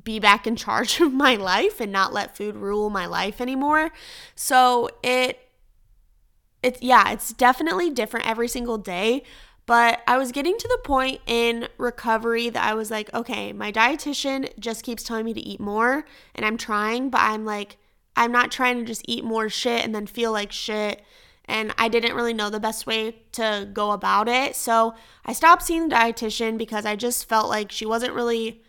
be 0.04 0.20
back 0.20 0.46
in 0.46 0.56
charge 0.56 1.00
of 1.02 1.14
my 1.14 1.36
life 1.36 1.80
and 1.80 1.92
not 1.92 2.14
let 2.14 2.36
food 2.36 2.56
rule 2.56 2.90
my 2.90 3.06
life 3.06 3.40
anymore. 3.40 3.92
So 4.36 4.90
it 5.04 5.40
it's 6.64 6.82
yeah, 6.82 7.12
it's 7.12 7.32
definitely 7.32 7.92
different 7.92 8.28
every 8.28 8.48
single 8.48 8.80
day, 8.80 9.22
but 9.68 10.02
I 10.08 10.18
was 10.18 10.32
getting 10.32 10.58
to 10.58 10.68
the 10.68 10.80
point 10.84 11.22
in 11.28 11.68
recovery 11.78 12.50
that 12.50 12.64
I 12.64 12.74
was 12.74 12.90
like, 12.90 13.14
okay, 13.14 13.54
my 13.54 13.72
dietitian 13.72 14.50
just 14.60 14.84
keeps 14.84 15.04
telling 15.04 15.26
me 15.26 15.34
to 15.36 15.40
eat 15.42 15.60
more 15.60 16.06
and 16.34 16.46
I'm 16.46 16.58
trying, 16.58 17.10
but 17.10 17.22
I'm 17.22 17.46
like 17.46 17.78
I'm 18.16 18.32
not 18.32 18.52
trying 18.52 18.80
to 18.80 18.86
just 18.86 19.04
eat 19.08 19.24
more 19.24 19.50
shit 19.50 19.84
and 19.84 19.94
then 19.94 20.08
feel 20.08 20.32
like 20.32 20.52
shit 20.52 21.04
and 21.48 21.74
I 21.78 21.88
didn't 21.88 22.16
really 22.16 22.34
know 22.34 22.50
the 22.50 22.60
best 22.60 22.88
way 22.88 23.16
to 23.34 23.70
go 23.72 23.92
about 23.92 24.28
it. 24.28 24.56
So 24.56 24.96
I 25.26 25.34
stopped 25.34 25.64
seeing 25.64 25.90
the 25.90 25.96
dietitian 25.96 26.58
because 26.58 26.86
I 26.86 26.96
just 26.96 27.30
felt 27.30 27.50
like 27.50 27.72
she 27.72 27.86
wasn't 27.86 28.14
really 28.14 28.64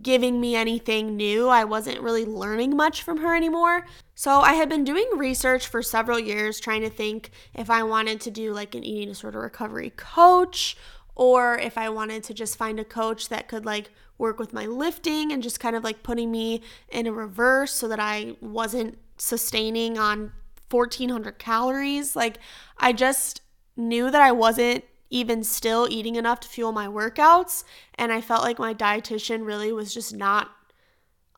giving 0.00 0.40
me 0.40 0.56
anything 0.56 1.16
new. 1.16 1.48
I 1.48 1.64
wasn't 1.64 2.00
really 2.00 2.24
learning 2.24 2.76
much 2.76 3.02
from 3.02 3.18
her 3.18 3.34
anymore. 3.34 3.84
So 4.14 4.40
I 4.40 4.54
had 4.54 4.68
been 4.68 4.84
doing 4.84 5.06
research 5.16 5.66
for 5.66 5.82
several 5.82 6.18
years 6.18 6.60
trying 6.60 6.82
to 6.82 6.90
think 6.90 7.30
if 7.52 7.68
I 7.68 7.82
wanted 7.82 8.20
to 8.22 8.30
do 8.30 8.52
like 8.52 8.74
an 8.74 8.84
eating 8.84 9.08
disorder 9.08 9.40
recovery 9.40 9.90
coach 9.90 10.76
or 11.16 11.58
if 11.58 11.76
I 11.76 11.90
wanted 11.90 12.24
to 12.24 12.34
just 12.34 12.56
find 12.56 12.80
a 12.80 12.84
coach 12.84 13.28
that 13.28 13.48
could 13.48 13.66
like 13.66 13.90
work 14.18 14.38
with 14.38 14.52
my 14.52 14.66
lifting 14.66 15.32
and 15.32 15.42
just 15.42 15.60
kind 15.60 15.74
of 15.74 15.84
like 15.84 16.02
putting 16.02 16.30
me 16.30 16.62
in 16.88 17.06
a 17.06 17.12
reverse 17.12 17.72
so 17.72 17.88
that 17.88 18.00
I 18.00 18.36
wasn't 18.40 18.98
sustaining 19.16 19.98
on 19.98 20.32
1400 20.70 21.38
calories. 21.38 22.16
Like, 22.16 22.38
I 22.78 22.92
just 22.92 23.42
knew 23.76 24.10
that 24.10 24.22
I 24.22 24.32
wasn't 24.32 24.84
even 25.10 25.44
still 25.44 25.86
eating 25.90 26.16
enough 26.16 26.40
to 26.40 26.48
fuel 26.48 26.72
my 26.72 26.86
workouts. 26.86 27.64
And 27.96 28.12
I 28.12 28.20
felt 28.20 28.42
like 28.42 28.58
my 28.58 28.74
dietitian 28.74 29.46
really 29.46 29.72
was 29.72 29.94
just 29.94 30.14
not 30.14 30.50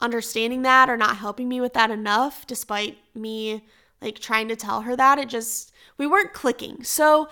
understanding 0.01 0.63
that 0.63 0.89
or 0.89 0.97
not 0.97 1.17
helping 1.17 1.49
me 1.49 1.61
with 1.61 1.75
that 1.75 1.91
enough, 1.91 2.47
despite 2.47 2.99
me 3.15 3.65
like 4.01 4.19
trying 4.19 4.49
to 4.49 4.57
tell 4.57 4.83
her 4.83 4.97
that. 4.97 5.19
It 5.19 5.29
just, 5.29 5.73
we 5.99 6.07
weren't 6.07 6.33
clicking. 6.33 6.85
So 6.85 7.29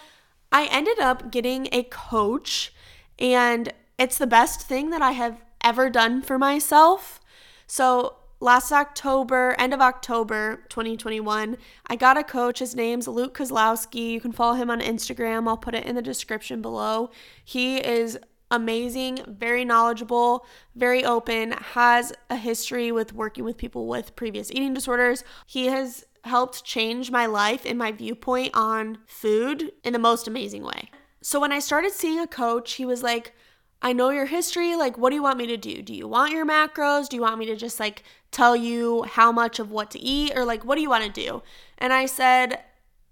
I 0.50 0.66
ended 0.66 0.98
up 0.98 1.30
getting 1.30 1.68
a 1.72 1.82
coach, 1.84 2.72
and 3.18 3.72
it's 3.98 4.18
the 4.18 4.26
best 4.26 4.62
thing 4.62 4.90
that 4.90 5.02
I 5.02 5.12
have 5.12 5.42
ever 5.62 5.88
done 5.88 6.22
for 6.22 6.38
myself. 6.38 7.20
So 7.66 8.16
last 8.40 8.72
October, 8.72 9.54
end 9.58 9.72
of 9.72 9.80
October 9.80 10.64
2021, 10.68 11.56
I 11.86 11.96
got 11.96 12.18
a 12.18 12.24
coach. 12.24 12.58
His 12.58 12.74
name's 12.74 13.08
Luke 13.08 13.36
Kozlowski. 13.36 14.10
You 14.10 14.20
can 14.20 14.32
follow 14.32 14.54
him 14.54 14.70
on 14.70 14.80
Instagram. 14.80 15.48
I'll 15.48 15.56
put 15.56 15.74
it 15.74 15.86
in 15.86 15.94
the 15.94 16.02
description 16.02 16.60
below. 16.60 17.10
He 17.44 17.78
is 17.78 18.18
amazing, 18.50 19.20
very 19.26 19.64
knowledgeable, 19.64 20.46
very 20.74 21.04
open, 21.04 21.52
has 21.52 22.12
a 22.28 22.36
history 22.36 22.92
with 22.92 23.12
working 23.12 23.44
with 23.44 23.56
people 23.56 23.88
with 23.88 24.14
previous 24.16 24.50
eating 24.50 24.74
disorders. 24.74 25.24
He 25.46 25.66
has 25.66 26.04
helped 26.24 26.64
change 26.64 27.10
my 27.10 27.26
life 27.26 27.64
and 27.66 27.78
my 27.78 27.92
viewpoint 27.92 28.50
on 28.54 28.98
food 29.06 29.72
in 29.82 29.92
the 29.92 29.98
most 29.98 30.26
amazing 30.26 30.62
way. 30.62 30.90
So 31.22 31.40
when 31.40 31.52
I 31.52 31.58
started 31.58 31.92
seeing 31.92 32.20
a 32.20 32.26
coach, 32.26 32.74
he 32.74 32.84
was 32.84 33.02
like, 33.02 33.34
I 33.84 33.92
know 33.92 34.08
your 34.08 34.24
history. 34.24 34.74
Like, 34.76 34.96
what 34.96 35.10
do 35.10 35.16
you 35.16 35.22
want 35.22 35.36
me 35.36 35.46
to 35.46 35.58
do? 35.58 35.82
Do 35.82 35.92
you 35.92 36.08
want 36.08 36.32
your 36.32 36.46
macros? 36.46 37.06
Do 37.06 37.16
you 37.16 37.22
want 37.22 37.38
me 37.38 37.44
to 37.46 37.54
just 37.54 37.78
like 37.78 38.02
tell 38.30 38.56
you 38.56 39.02
how 39.02 39.30
much 39.30 39.58
of 39.58 39.70
what 39.70 39.90
to 39.90 40.00
eat? 40.00 40.32
Or 40.34 40.46
like, 40.46 40.64
what 40.64 40.76
do 40.76 40.80
you 40.80 40.88
want 40.88 41.04
to 41.04 41.10
do? 41.10 41.42
And 41.76 41.92
I 41.92 42.06
said, 42.06 42.60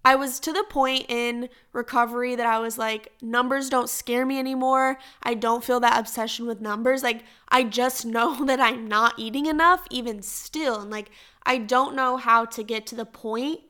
I 0.02 0.14
was 0.14 0.40
to 0.40 0.52
the 0.52 0.64
point 0.70 1.04
in 1.10 1.50
recovery 1.74 2.34
that 2.36 2.46
I 2.46 2.58
was 2.58 2.78
like, 2.78 3.12
numbers 3.20 3.68
don't 3.68 3.90
scare 3.90 4.24
me 4.24 4.38
anymore. 4.38 4.98
I 5.22 5.34
don't 5.34 5.62
feel 5.62 5.78
that 5.80 6.00
obsession 6.00 6.46
with 6.46 6.62
numbers. 6.62 7.02
Like, 7.02 7.22
I 7.50 7.64
just 7.64 8.06
know 8.16 8.42
that 8.46 8.58
I'm 8.58 8.88
not 8.88 9.18
eating 9.18 9.44
enough, 9.44 9.86
even 9.90 10.22
still. 10.22 10.80
And 10.80 10.90
like, 10.90 11.10
I 11.44 11.58
don't 11.58 11.94
know 11.94 12.16
how 12.16 12.46
to 12.46 12.62
get 12.62 12.86
to 12.86 12.94
the 12.94 13.04
point 13.04 13.60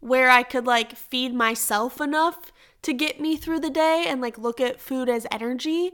where 0.00 0.28
I 0.28 0.42
could 0.42 0.66
like 0.66 0.96
feed 0.96 1.34
myself 1.34 2.00
enough 2.00 2.50
to 2.82 2.92
get 2.92 3.20
me 3.20 3.36
through 3.36 3.60
the 3.60 3.70
day 3.70 4.06
and 4.08 4.20
like 4.20 4.38
look 4.38 4.60
at 4.60 4.80
food 4.80 5.08
as 5.08 5.24
energy. 5.30 5.92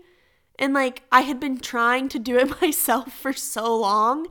And 0.58 0.74
like 0.74 1.02
I 1.10 1.22
had 1.22 1.40
been 1.40 1.58
trying 1.58 2.08
to 2.10 2.18
do 2.18 2.38
it 2.38 2.60
myself 2.62 3.12
for 3.12 3.32
so 3.32 3.76
long. 3.76 4.28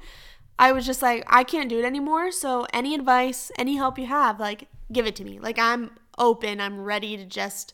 I 0.57 0.71
was 0.71 0.85
just 0.85 1.01
like, 1.01 1.23
I 1.27 1.43
can't 1.43 1.69
do 1.69 1.79
it 1.79 1.85
anymore. 1.85 2.31
So 2.31 2.67
any 2.71 2.93
advice, 2.95 3.51
any 3.57 3.75
help 3.75 3.97
you 3.97 4.05
have, 4.05 4.39
like 4.39 4.67
give 4.91 5.05
it 5.05 5.15
to 5.17 5.23
me. 5.23 5.39
Like 5.39 5.59
I'm 5.59 5.91
open. 6.17 6.61
I'm 6.61 6.81
ready 6.81 7.17
to 7.17 7.25
just 7.25 7.73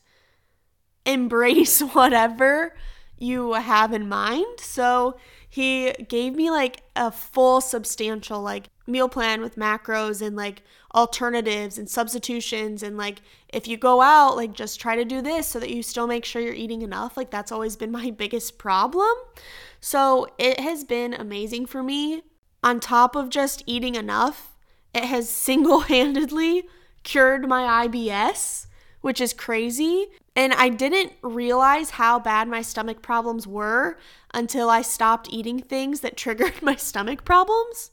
embrace 1.06 1.82
whatever 1.94 2.76
you 3.18 3.54
have 3.54 3.94
in 3.94 4.08
mind. 4.08 4.60
So 4.60 5.18
he 5.50 5.92
gave 6.08 6.36
me 6.36 6.50
like 6.50 6.84
a 6.96 7.12
full 7.12 7.60
substantial 7.60 8.42
like 8.42 8.70
meal 8.90 9.10
plan 9.10 9.42
with 9.42 9.56
macros 9.56 10.22
and 10.22 10.36
like 10.36 10.62
alternatives 10.96 11.78
and 11.78 11.90
substitutions 11.90 12.82
and 12.82 12.98
like 12.98 13.22
if 13.50 13.68
you 13.68 13.78
go 13.78 14.02
out 14.02 14.36
like 14.36 14.54
just 14.54 14.80
try 14.80 14.96
to 14.96 15.06
do 15.06 15.22
this 15.22 15.48
so 15.48 15.60
that 15.60 15.70
you 15.70 15.84
still 15.84 16.08
make 16.08 16.26
sure 16.26 16.42
you're 16.42 16.54
eating 16.54 16.82
enough 16.82 17.16
like 17.16 17.30
that's 17.30 17.52
always 17.52 17.76
been 17.76 17.92
my 18.02 18.12
biggest 18.12 18.58
problem. 18.58 19.12
So 19.80 20.28
it 20.38 20.60
has 20.60 20.84
been 20.84 21.14
amazing 21.14 21.68
for 21.68 21.82
me. 21.84 22.24
On 22.62 22.80
top 22.80 23.16
of 23.16 23.30
just 23.30 23.64
eating 23.66 23.96
enough 23.96 24.56
it 24.94 25.06
has 25.06 25.30
single-handedly 25.48 26.68
cured 27.04 27.48
my 27.48 27.88
IBS 27.88 28.68
which 29.02 29.22
is 29.22 29.34
crazy. 29.34 30.08
And 30.36 30.54
I 30.54 30.70
didn't 30.70 31.14
realize 31.22 31.92
how 31.92 32.20
bad 32.20 32.48
my 32.48 32.62
stomach 32.62 33.02
problems 33.02 33.48
were 33.48 33.98
until 34.34 34.70
I 34.70 34.82
stopped 34.82 35.28
eating 35.32 35.60
things 35.60 36.02
that 36.02 36.18
triggered 36.24 36.62
my 36.62 36.76
stomach 36.76 37.26
problems. 37.26 37.92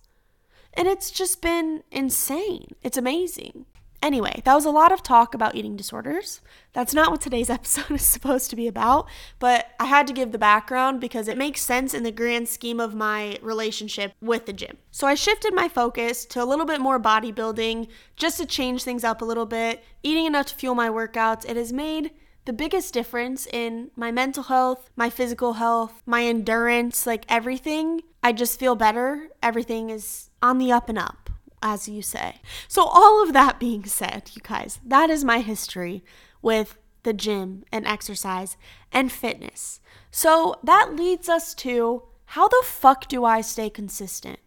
And 0.76 0.86
it's 0.86 1.10
just 1.10 1.40
been 1.40 1.82
insane. 1.90 2.74
It's 2.82 2.98
amazing. 2.98 3.66
Anyway, 4.02 4.42
that 4.44 4.54
was 4.54 4.66
a 4.66 4.70
lot 4.70 4.92
of 4.92 5.02
talk 5.02 5.34
about 5.34 5.54
eating 5.54 5.74
disorders. 5.74 6.40
That's 6.74 6.92
not 6.92 7.10
what 7.10 7.20
today's 7.20 7.48
episode 7.58 7.90
is 7.90 8.02
supposed 8.02 8.50
to 8.50 8.56
be 8.56 8.68
about, 8.68 9.08
but 9.38 9.70
I 9.80 9.86
had 9.86 10.06
to 10.06 10.12
give 10.12 10.32
the 10.32 10.38
background 10.38 11.00
because 11.00 11.28
it 11.28 11.38
makes 11.38 11.62
sense 11.62 11.94
in 11.94 12.02
the 12.02 12.12
grand 12.12 12.48
scheme 12.48 12.78
of 12.78 12.94
my 12.94 13.38
relationship 13.40 14.12
with 14.20 14.46
the 14.46 14.52
gym. 14.52 14.76
So 14.90 15.06
I 15.06 15.14
shifted 15.14 15.54
my 15.54 15.68
focus 15.68 16.26
to 16.26 16.42
a 16.42 16.44
little 16.44 16.66
bit 16.66 16.80
more 16.80 17.00
bodybuilding 17.00 17.88
just 18.16 18.38
to 18.38 18.46
change 18.46 18.82
things 18.82 19.02
up 19.02 19.22
a 19.22 19.24
little 19.24 19.46
bit, 19.46 19.82
eating 20.02 20.26
enough 20.26 20.46
to 20.46 20.54
fuel 20.54 20.74
my 20.74 20.88
workouts. 20.88 21.48
It 21.48 21.56
has 21.56 21.72
made 21.72 22.10
the 22.46 22.52
biggest 22.52 22.94
difference 22.94 23.46
in 23.52 23.90
my 23.96 24.10
mental 24.10 24.44
health, 24.44 24.88
my 24.96 25.10
physical 25.10 25.54
health, 25.54 26.02
my 26.06 26.24
endurance, 26.24 27.06
like 27.06 27.26
everything. 27.28 28.00
I 28.22 28.32
just 28.32 28.58
feel 28.58 28.76
better. 28.76 29.28
Everything 29.42 29.90
is 29.90 30.30
on 30.40 30.58
the 30.58 30.72
up 30.72 30.88
and 30.88 30.98
up, 30.98 31.28
as 31.60 31.88
you 31.88 32.02
say. 32.02 32.40
So, 32.68 32.84
all 32.84 33.22
of 33.22 33.32
that 33.32 33.58
being 33.60 33.84
said, 33.84 34.30
you 34.32 34.42
guys, 34.42 34.80
that 34.84 35.10
is 35.10 35.24
my 35.24 35.40
history 35.40 36.04
with 36.40 36.78
the 37.02 37.12
gym 37.12 37.64
and 37.72 37.84
exercise 37.86 38.56
and 38.92 39.10
fitness. 39.10 39.80
So, 40.12 40.54
that 40.62 40.94
leads 40.94 41.28
us 41.28 41.52
to 41.56 42.04
how 42.30 42.46
the 42.46 42.62
fuck 42.64 43.08
do 43.08 43.24
I 43.24 43.40
stay 43.40 43.70
consistent? 43.70 44.38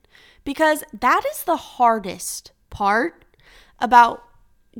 Because 0.45 0.83
that 0.97 1.23
is 1.31 1.43
the 1.43 1.57
hardest 1.57 2.53
part 2.69 3.25
about 3.79 4.23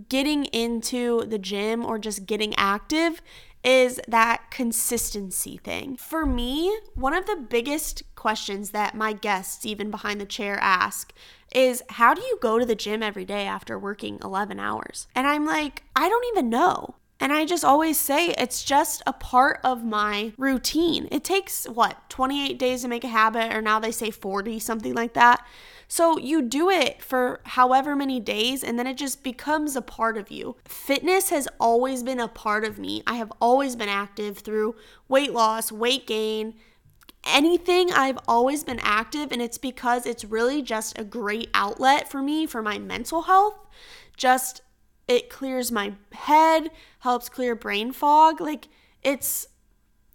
getting 0.08 0.46
into 0.46 1.26
the 1.26 1.40
gym 1.40 1.86
or 1.86 2.00
just 2.00 2.26
getting 2.26 2.56
active 2.56 3.22
is 3.64 4.00
that 4.08 4.52
consistency 4.52 5.58
thing. 5.58 5.98
For 5.98 6.26
me, 6.26 6.78
one 6.96 7.14
of 7.14 7.26
the 7.26 7.36
biggest 7.36 8.04
questions 8.16 8.72
that 8.72 8.96
my 8.96 9.14
guests, 9.14 9.66
even 9.66 9.92
behind 9.92 10.22
the 10.22 10.26
chair, 10.26 10.58
ask 10.62 11.12
is 11.54 11.84
how 11.90 12.14
do 12.14 12.22
you 12.22 12.38
go 12.42 12.60
to 12.60 12.66
the 12.66 12.76
gym 12.76 13.04
every 13.04 13.26
day 13.26 13.46
after 13.46 13.78
working 13.78 14.20
11 14.24 14.60
hours? 14.60 15.08
And 15.16 15.28
I'm 15.28 15.46
like, 15.46 15.84
I 15.96 16.08
don't 16.08 16.26
even 16.28 16.50
know. 16.50 16.96
And 17.20 17.34
I 17.34 17.46
just 17.46 17.66
always 17.66 17.98
say 17.98 18.30
it's 18.30 18.64
just 18.64 19.04
a 19.06 19.12
part 19.12 19.60
of 19.64 19.84
my 19.84 20.32
routine. 20.38 21.10
It 21.12 21.26
takes 21.26 21.66
what, 21.66 22.10
28 22.10 22.58
days 22.58 22.84
to 22.84 22.88
make 22.88 23.04
a 23.04 23.10
habit, 23.10 23.54
or 23.54 23.62
now 23.62 23.80
they 23.80 23.92
say 23.92 24.10
40, 24.10 24.60
something 24.60 24.94
like 24.94 25.14
that. 25.16 25.46
So 25.92 26.20
you 26.20 26.44
do 26.44 26.70
it 26.70 27.02
for 27.02 27.42
however 27.44 27.96
many 27.96 28.20
days 28.20 28.64
and 28.64 28.78
then 28.78 28.86
it 28.86 28.96
just 28.96 29.24
becomes 29.24 29.76
a 29.76 29.82
part 29.82 30.18
of 30.18 30.30
you. 30.30 30.56
Fitness 30.66 31.32
has 31.32 31.48
always 31.60 32.04
been 32.04 32.20
a 32.20 32.28
part 32.28 32.64
of 32.64 32.78
me. 32.78 33.02
I 33.08 33.16
have 33.16 33.34
always 33.42 33.76
been 33.76 33.90
active 33.90 34.38
through 34.38 34.76
weight 35.08 35.34
loss, 35.34 35.72
weight 35.72 36.06
gain, 36.06 36.54
anything 37.24 37.92
I've 37.92 38.20
always 38.28 38.64
been 38.64 38.80
active 38.84 39.32
and 39.32 39.42
it's 39.42 39.58
because 39.58 40.06
it's 40.06 40.24
really 40.24 40.62
just 40.62 40.98
a 41.00 41.04
great 41.04 41.50
outlet 41.56 42.08
for 42.08 42.22
me 42.22 42.46
for 42.46 42.62
my 42.62 42.78
mental 42.78 43.24
health. 43.24 43.58
Just 44.16 44.62
it 45.08 45.28
clears 45.28 45.72
my 45.72 45.94
head, 46.12 46.70
helps 47.00 47.30
clear 47.30 47.56
brain 47.56 47.92
fog. 47.94 48.40
Like 48.40 48.68
it's 49.02 49.48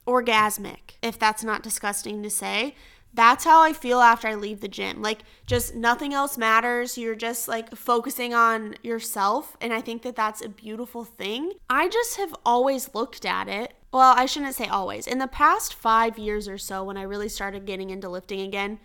orgasmic, 0.06 0.98
if 1.02 1.18
that's 1.18 1.42
not 1.42 1.64
disgusting 1.64 2.22
to 2.22 2.30
say. 2.30 2.76
That's 3.14 3.44
how 3.44 3.62
I 3.62 3.72
feel 3.72 4.00
after 4.00 4.26
I 4.26 4.34
leave 4.34 4.60
the 4.60 4.68
gym. 4.68 5.00
Like, 5.00 5.20
just 5.46 5.74
nothing 5.74 6.12
else 6.12 6.36
matters. 6.36 6.98
You're 6.98 7.14
just 7.14 7.46
like 7.46 7.74
focusing 7.76 8.34
on 8.34 8.74
yourself. 8.82 9.56
And 9.60 9.72
I 9.72 9.80
think 9.80 10.02
that 10.02 10.16
that's 10.16 10.44
a 10.44 10.48
beautiful 10.48 11.04
thing. 11.04 11.52
I 11.70 11.88
just 11.88 12.16
have 12.16 12.34
always 12.44 12.92
looked 12.92 13.24
at 13.24 13.48
it. 13.48 13.74
Well, 13.92 14.14
I 14.16 14.26
shouldn't 14.26 14.56
say 14.56 14.66
always. 14.66 15.06
In 15.06 15.18
the 15.18 15.28
past 15.28 15.74
five 15.74 16.18
years 16.18 16.48
or 16.48 16.58
so, 16.58 16.82
when 16.82 16.96
I 16.96 17.02
really 17.02 17.28
started 17.28 17.66
getting 17.66 17.90
into 17.90 18.08
lifting 18.08 18.40
again, 18.40 18.80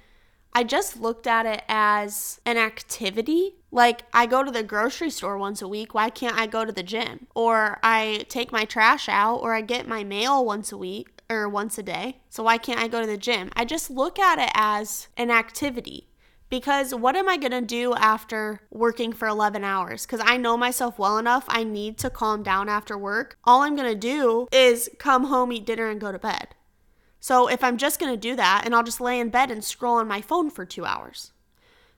I 0.54 0.64
just 0.64 1.00
looked 1.00 1.26
at 1.26 1.48
it 1.48 1.64
as 1.68 2.40
an 2.46 2.58
activity. 2.58 3.56
Like, 3.72 4.04
I 4.14 4.28
go 4.28 4.44
to 4.44 4.52
the 4.52 4.64
grocery 4.64 5.10
store 5.10 5.38
once 5.38 5.62
a 5.62 5.68
week. 5.68 5.96
Why 5.96 6.10
can't 6.12 6.38
I 6.38 6.46
go 6.46 6.66
to 6.66 6.72
the 6.72 6.84
gym? 6.84 7.28
Or 7.34 7.80
I 7.82 8.26
take 8.30 8.52
my 8.52 8.66
trash 8.66 9.10
out, 9.10 9.38
or 9.38 9.56
I 9.56 9.62
get 9.62 9.88
my 9.88 10.04
mail 10.04 10.46
once 10.46 10.72
a 10.72 10.78
week 10.78 11.19
or 11.30 11.48
once 11.48 11.78
a 11.78 11.84
day. 11.84 12.22
So 12.30 12.44
why 12.44 12.58
can't 12.58 12.80
I 12.80 12.88
go 12.88 13.02
to 13.02 13.08
the 13.08 13.18
gym? 13.18 13.50
I 13.56 13.66
just 13.66 13.90
look 13.90 14.18
at 14.18 14.40
it 14.40 14.52
as 14.56 15.08
an 15.16 15.30
activity. 15.32 16.08
Because 16.50 16.96
what 16.96 17.16
am 17.16 17.30
I 17.30 17.38
going 17.38 17.52
to 17.52 17.62
do 17.62 17.94
after 17.94 18.62
working 18.72 19.14
for 19.14 19.28
11 19.28 19.64
hours? 19.64 20.08
Because 20.08 20.22
I 20.26 20.38
know 20.38 20.58
myself 20.58 20.98
well 20.98 21.20
enough. 21.20 21.46
I 21.48 21.64
need 21.64 22.00
to 22.00 22.10
calm 22.10 22.42
down 22.42 22.68
after 22.68 22.98
work. 22.98 23.38
All 23.44 23.62
I'm 23.62 23.76
going 23.76 23.92
to 23.92 24.00
do 24.00 24.48
is 24.52 24.90
come 24.98 25.26
home, 25.26 25.52
eat 25.52 25.68
dinner, 25.68 25.90
and 25.90 26.02
go 26.02 26.12
to 26.12 26.18
bed. 26.18 26.56
So 27.20 27.48
if 27.48 27.64
I'm 27.64 27.78
just 27.78 28.00
going 28.00 28.12
to 28.12 28.18
do 28.18 28.36
that, 28.36 28.64
and 28.66 28.74
I'll 28.74 28.82
just 28.82 29.02
lay 29.02 29.20
in 29.20 29.30
bed 29.30 29.52
and 29.52 29.64
scroll 29.64 29.98
on 29.98 30.08
my 30.08 30.22
phone 30.22 30.50
for 30.50 30.66
two 30.66 30.86
hours. 30.86 31.34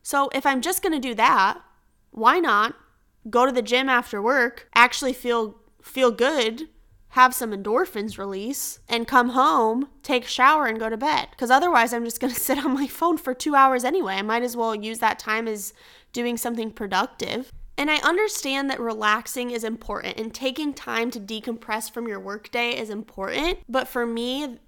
So 0.03 0.29
if 0.33 0.45
I'm 0.45 0.59
just 0.59 0.83
going 0.83 0.93
to 0.93 0.99
do 0.99 1.15
that, 1.15 1.61
why 2.09 2.39
not 2.39 2.75
go 3.29 3.45
to 3.45 3.51
the 3.53 3.61
gym 3.61 3.87
after 3.87 4.21
work, 4.21 4.67
actually 4.75 5.13
feel 5.13 5.57
feel 5.81 6.11
good 6.11 6.67
have 7.11 7.33
some 7.33 7.51
endorphins 7.51 8.17
release 8.17 8.79
and 8.87 9.07
come 9.07 9.29
home, 9.29 9.89
take 10.03 10.25
a 10.25 10.29
shower 10.29 10.65
and 10.65 10.79
go 10.79 10.89
to 10.89 10.97
bed. 10.97 11.29
Cuz 11.37 11.51
otherwise 11.51 11.93
I'm 11.93 12.05
just 12.05 12.19
going 12.19 12.33
to 12.33 12.39
sit 12.39 12.63
on 12.63 12.73
my 12.73 12.87
phone 12.87 13.17
for 13.17 13.33
2 13.33 13.55
hours 13.55 13.83
anyway. 13.83 14.15
I 14.15 14.21
might 14.21 14.43
as 14.43 14.55
well 14.55 14.75
use 14.75 14.99
that 14.99 15.19
time 15.19 15.47
as 15.47 15.73
doing 16.13 16.37
something 16.37 16.71
productive. 16.71 17.51
And 17.77 17.89
I 17.89 17.97
understand 17.97 18.69
that 18.69 18.79
relaxing 18.79 19.51
is 19.51 19.63
important 19.63 20.19
and 20.19 20.33
taking 20.33 20.73
time 20.73 21.09
to 21.11 21.19
decompress 21.19 21.89
from 21.89 22.07
your 22.07 22.19
workday 22.19 22.77
is 22.77 22.89
important, 22.89 23.59
but 23.67 23.87
for 23.87 24.05
me 24.05 24.59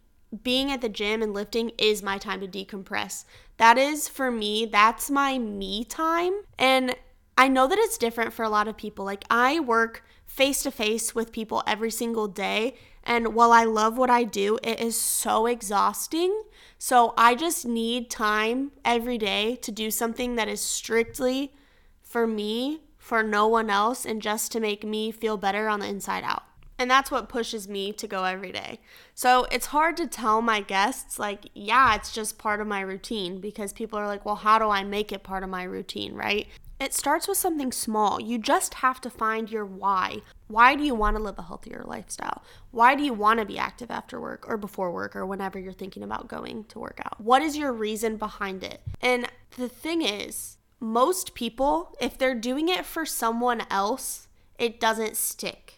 being 0.42 0.72
at 0.72 0.82
the 0.82 0.90
gym 0.90 1.22
and 1.22 1.34
lifting 1.34 1.72
is 1.78 2.02
my 2.02 2.18
time 2.18 2.40
to 2.40 2.48
decompress. 2.48 3.26
That 3.58 3.78
is 3.78 4.08
for 4.08 4.32
me, 4.32 4.66
that's 4.66 5.12
my 5.12 5.38
me 5.38 5.84
time. 5.84 6.34
And 6.58 6.96
I 7.38 7.48
know 7.48 7.68
that 7.68 7.78
it's 7.78 7.98
different 7.98 8.34
for 8.34 8.44
a 8.44 8.50
lot 8.50 8.68
of 8.68 8.78
people. 8.78 9.06
Like 9.06 9.26
I 9.30 9.60
work 9.60 10.04
face 10.34 10.64
to 10.64 10.72
face 10.72 11.14
with 11.14 11.32
people 11.32 11.62
every 11.68 11.92
single 11.92 12.28
day. 12.28 12.74
And 13.04 13.36
while 13.36 13.52
I 13.52 13.66
love 13.66 14.00
what 14.00 14.10
I 14.10 14.24
do, 14.24 14.58
it 14.64 14.80
is 14.80 15.00
so 15.00 15.46
exhausting. 15.46 16.44
So 16.80 17.14
I 17.16 17.36
just 17.36 17.68
need 17.68 18.10
time 18.10 18.72
every 18.84 19.20
day 19.20 19.58
to 19.58 19.72
do 19.72 19.92
something 19.92 20.36
that 20.36 20.48
is 20.48 20.60
strictly 20.60 21.54
for 22.02 22.26
me, 22.26 22.82
for 22.98 23.22
no 23.22 23.48
one 23.48 23.70
else, 23.70 24.06
and 24.06 24.24
just 24.24 24.52
to 24.54 24.60
make 24.60 24.84
me 24.84 25.12
feel 25.12 25.38
better 25.38 25.68
on 25.68 25.82
the 25.82 25.88
inside 25.88 26.24
out. 26.24 26.44
And 26.80 26.90
that's 26.90 27.12
what 27.12 27.30
pushes 27.30 27.68
me 27.68 27.94
to 27.94 28.08
go 28.08 28.24
every 28.24 28.52
day. 28.52 28.80
So 29.14 29.46
it's 29.52 29.68
hard 29.68 29.96
to 29.98 30.08
tell 30.08 30.42
my 30.42 30.62
guests, 30.62 31.20
like, 31.20 31.50
yeah, 31.54 31.94
it's 31.94 32.12
just 32.12 32.40
part 32.40 32.60
of 32.60 32.66
my 32.66 32.82
routine 32.82 33.40
because 33.40 33.72
people 33.72 34.00
are 34.00 34.08
like, 34.08 34.26
well, 34.26 34.38
how 34.38 34.58
do 34.58 34.68
I 34.70 34.84
make 34.84 35.12
it 35.12 35.22
part 35.22 35.44
of 35.44 35.50
my 35.50 35.64
routine, 35.64 36.16
right? 36.16 36.48
It 36.80 36.94
starts 36.94 37.28
with 37.28 37.38
something 37.38 37.72
small. 37.72 38.20
You 38.20 38.38
just 38.38 38.76
have 38.76 39.00
to 39.02 39.10
find 39.10 39.50
your 39.50 39.66
why. 39.66 40.22
Why 40.48 40.76
do 40.76 40.84
you 40.84 40.96
want 40.96 41.16
to 41.16 41.24
live 41.24 41.40
a 41.40 41.44
healthier 41.44 41.84
lifestyle? 41.86 42.44
Why 42.72 42.96
do 42.96 43.04
you 43.04 43.14
want 43.14 43.40
to 43.40 43.46
be 43.46 43.58
active 43.58 43.90
after 43.90 44.20
work 44.20 44.46
or 44.48 44.58
before 44.58 44.92
work 44.92 45.16
or 45.16 45.26
whenever 45.26 45.60
you're 45.60 45.72
thinking 45.72 46.04
about 46.04 46.28
going 46.28 46.66
to 46.66 46.80
work 46.80 47.00
out? 47.06 47.22
What 47.22 47.42
is 47.42 47.56
your 47.56 47.72
reason 47.72 48.18
behind 48.18 48.64
it? 48.64 48.82
And 49.02 49.28
the 49.56 49.70
thing 49.70 50.02
is, 50.02 50.58
most 50.80 51.34
people, 51.34 51.96
if 52.02 52.18
they're 52.18 52.36
doing 52.36 52.68
it 52.68 52.86
for 52.86 53.06
someone 53.06 53.64
else, 53.70 54.28
it 54.60 54.80
doesn't 54.80 55.16
stick. 55.16 55.76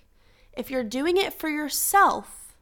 If 0.54 0.72
you're 0.72 0.84
doing 0.84 1.18
it 1.18 1.34
for 1.34 1.50
yourself 1.50 2.56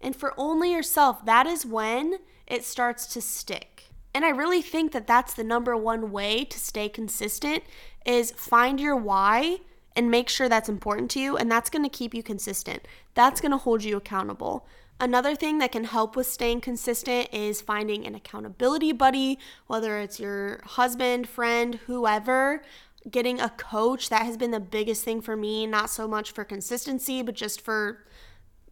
and 0.00 0.16
for 0.16 0.32
only 0.38 0.72
yourself, 0.72 1.24
that 1.26 1.46
is 1.46 1.66
when 1.66 2.18
it 2.46 2.64
starts 2.64 3.06
to 3.08 3.20
stick. 3.20 3.71
And 4.14 4.24
I 4.24 4.30
really 4.30 4.62
think 4.62 4.92
that 4.92 5.06
that's 5.06 5.34
the 5.34 5.44
number 5.44 5.76
one 5.76 6.12
way 6.12 6.44
to 6.44 6.58
stay 6.58 6.88
consistent 6.88 7.62
is 8.04 8.30
find 8.32 8.78
your 8.78 8.96
why 8.96 9.60
and 9.96 10.10
make 10.10 10.28
sure 10.28 10.48
that's 10.48 10.68
important 10.68 11.10
to 11.12 11.20
you 11.20 11.36
and 11.36 11.50
that's 11.50 11.70
going 11.70 11.84
to 11.84 11.88
keep 11.88 12.14
you 12.14 12.22
consistent. 12.22 12.86
That's 13.14 13.40
going 13.40 13.52
to 13.52 13.58
hold 13.58 13.84
you 13.84 13.96
accountable. 13.96 14.66
Another 15.00 15.34
thing 15.34 15.58
that 15.58 15.72
can 15.72 15.84
help 15.84 16.14
with 16.14 16.26
staying 16.26 16.60
consistent 16.60 17.28
is 17.32 17.60
finding 17.60 18.06
an 18.06 18.14
accountability 18.14 18.92
buddy, 18.92 19.38
whether 19.66 19.98
it's 19.98 20.20
your 20.20 20.60
husband, 20.64 21.28
friend, 21.28 21.80
whoever. 21.86 22.62
Getting 23.10 23.40
a 23.40 23.48
coach, 23.48 24.10
that 24.10 24.24
has 24.26 24.36
been 24.36 24.52
the 24.52 24.60
biggest 24.60 25.02
thing 25.04 25.20
for 25.20 25.36
me, 25.36 25.66
not 25.66 25.90
so 25.90 26.06
much 26.06 26.30
for 26.30 26.44
consistency, 26.44 27.20
but 27.20 27.34
just 27.34 27.60
for 27.60 28.04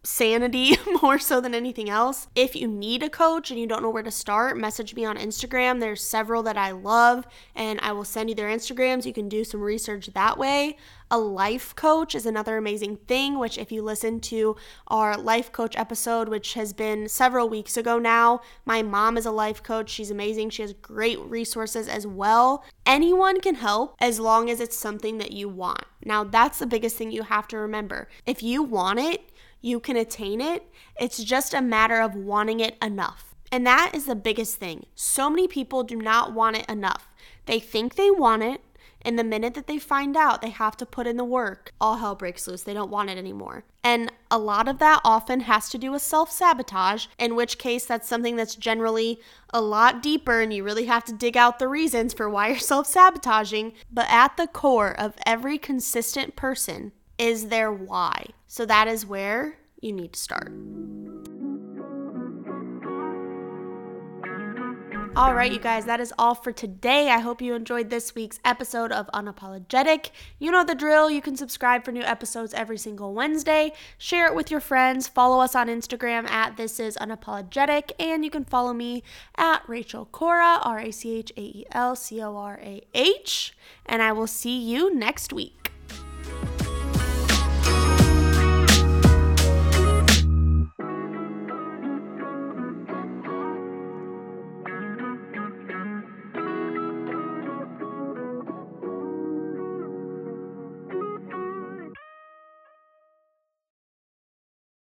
sanity 0.03 0.75
more 1.01 1.19
so 1.19 1.39
than 1.39 1.53
anything 1.53 1.89
else. 1.89 2.27
If 2.35 2.55
you 2.55 2.67
need 2.67 3.03
a 3.03 3.09
coach 3.09 3.51
and 3.51 3.59
you 3.59 3.67
don't 3.67 3.83
know 3.83 3.89
where 3.89 4.03
to 4.03 4.11
start, 4.11 4.57
message 4.57 4.95
me 4.95 5.05
on 5.05 5.17
Instagram. 5.17 5.79
There's 5.79 6.03
several 6.03 6.43
that 6.43 6.57
I 6.57 6.71
love 6.71 7.27
and 7.55 7.79
I 7.81 7.91
will 7.91 8.03
send 8.03 8.29
you 8.29 8.35
their 8.35 8.49
Instagrams. 8.49 9.05
You 9.05 9.13
can 9.13 9.29
do 9.29 9.43
some 9.43 9.61
research 9.61 10.07
that 10.13 10.37
way. 10.37 10.77
A 11.13 11.19
life 11.19 11.75
coach 11.75 12.15
is 12.15 12.25
another 12.25 12.55
amazing 12.55 12.95
thing, 12.95 13.37
which, 13.37 13.57
if 13.57 13.69
you 13.69 13.81
listen 13.81 14.21
to 14.21 14.55
our 14.87 15.17
life 15.17 15.51
coach 15.51 15.75
episode, 15.75 16.29
which 16.29 16.53
has 16.53 16.71
been 16.71 17.09
several 17.09 17.49
weeks 17.49 17.75
ago 17.75 17.99
now, 17.99 18.39
my 18.63 18.81
mom 18.81 19.17
is 19.17 19.25
a 19.25 19.31
life 19.31 19.61
coach. 19.61 19.89
She's 19.89 20.09
amazing. 20.09 20.51
She 20.51 20.61
has 20.61 20.71
great 20.71 21.19
resources 21.19 21.89
as 21.89 22.07
well. 22.07 22.63
Anyone 22.85 23.41
can 23.41 23.55
help 23.55 23.97
as 23.99 24.21
long 24.21 24.49
as 24.49 24.61
it's 24.61 24.77
something 24.77 25.17
that 25.17 25.33
you 25.33 25.49
want. 25.49 25.83
Now, 26.05 26.23
that's 26.23 26.59
the 26.59 26.65
biggest 26.65 26.95
thing 26.95 27.11
you 27.11 27.23
have 27.23 27.47
to 27.49 27.57
remember. 27.57 28.07
If 28.25 28.41
you 28.41 28.63
want 28.63 28.99
it, 28.99 29.30
you 29.61 29.79
can 29.79 29.95
attain 29.95 30.41
it. 30.41 30.67
It's 30.99 31.23
just 31.23 31.53
a 31.53 31.61
matter 31.61 32.01
of 32.01 32.15
wanting 32.15 32.59
it 32.59 32.77
enough. 32.81 33.35
And 33.51 33.65
that 33.67 33.91
is 33.93 34.05
the 34.05 34.15
biggest 34.15 34.55
thing. 34.55 34.85
So 34.95 35.29
many 35.29 35.47
people 35.47 35.83
do 35.83 35.97
not 35.97 36.33
want 36.33 36.57
it 36.57 36.69
enough. 36.69 37.07
They 37.45 37.59
think 37.59 37.95
they 37.95 38.09
want 38.09 38.43
it, 38.43 38.61
and 39.03 39.17
the 39.17 39.23
minute 39.23 39.55
that 39.55 39.67
they 39.67 39.79
find 39.79 40.15
out 40.15 40.41
they 40.41 40.49
have 40.49 40.77
to 40.77 40.85
put 40.85 41.07
in 41.07 41.17
the 41.17 41.23
work, 41.23 41.73
all 41.81 41.97
hell 41.97 42.15
breaks 42.15 42.47
loose. 42.47 42.63
They 42.63 42.73
don't 42.73 42.91
want 42.91 43.09
it 43.09 43.17
anymore. 43.17 43.63
And 43.83 44.11
a 44.29 44.37
lot 44.37 44.67
of 44.67 44.77
that 44.77 45.01
often 45.03 45.41
has 45.41 45.69
to 45.69 45.77
do 45.77 45.91
with 45.91 46.01
self 46.01 46.31
sabotage, 46.31 47.07
in 47.17 47.35
which 47.35 47.57
case, 47.57 47.85
that's 47.85 48.07
something 48.07 48.35
that's 48.35 48.55
generally 48.55 49.19
a 49.49 49.59
lot 49.61 50.03
deeper, 50.03 50.39
and 50.39 50.53
you 50.53 50.63
really 50.63 50.85
have 50.85 51.03
to 51.05 51.13
dig 51.13 51.35
out 51.35 51.59
the 51.59 51.67
reasons 51.67 52.13
for 52.13 52.29
why 52.29 52.47
you're 52.49 52.59
self 52.59 52.87
sabotaging. 52.87 53.73
But 53.91 54.07
at 54.09 54.37
the 54.37 54.47
core 54.47 54.97
of 54.99 55.15
every 55.25 55.57
consistent 55.57 56.35
person 56.35 56.91
is 57.17 57.47
their 57.47 57.71
why. 57.71 58.27
So 58.51 58.65
that 58.65 58.89
is 58.89 59.05
where 59.05 59.55
you 59.79 59.93
need 59.93 60.11
to 60.11 60.19
start. 60.19 60.51
All 65.15 65.33
right, 65.33 65.53
you 65.53 65.57
guys, 65.57 65.85
that 65.85 66.01
is 66.01 66.13
all 66.19 66.35
for 66.35 66.51
today. 66.51 67.07
I 67.11 67.19
hope 67.19 67.41
you 67.41 67.55
enjoyed 67.55 67.89
this 67.89 68.13
week's 68.13 68.41
episode 68.43 68.91
of 68.91 69.09
Unapologetic. 69.13 70.09
You 70.37 70.51
know 70.51 70.65
the 70.65 70.75
drill. 70.75 71.09
You 71.09 71.21
can 71.21 71.37
subscribe 71.37 71.85
for 71.85 71.93
new 71.93 72.01
episodes 72.01 72.53
every 72.53 72.77
single 72.77 73.13
Wednesday. 73.13 73.71
Share 73.97 74.27
it 74.27 74.35
with 74.35 74.51
your 74.51 74.59
friends. 74.59 75.07
Follow 75.07 75.39
us 75.39 75.55
on 75.55 75.69
Instagram 75.69 76.29
at 76.29 76.57
This 76.57 76.77
Is 76.77 76.97
Unapologetic. 76.97 77.91
And 77.97 78.25
you 78.25 78.29
can 78.29 78.43
follow 78.43 78.73
me 78.73 79.01
at 79.37 79.63
Rachael 79.65 80.09
Corah, 80.11 80.59
R 80.61 80.79
A 80.79 80.91
C 80.91 81.19
H 81.19 81.31
A 81.37 81.41
E 81.41 81.65
L 81.71 81.95
C 81.95 82.21
O 82.21 82.35
R 82.35 82.59
A 82.61 82.81
H. 82.93 83.53
And 83.85 84.01
I 84.01 84.11
will 84.11 84.27
see 84.27 84.59
you 84.59 84.93
next 84.93 85.31
week. 85.31 85.71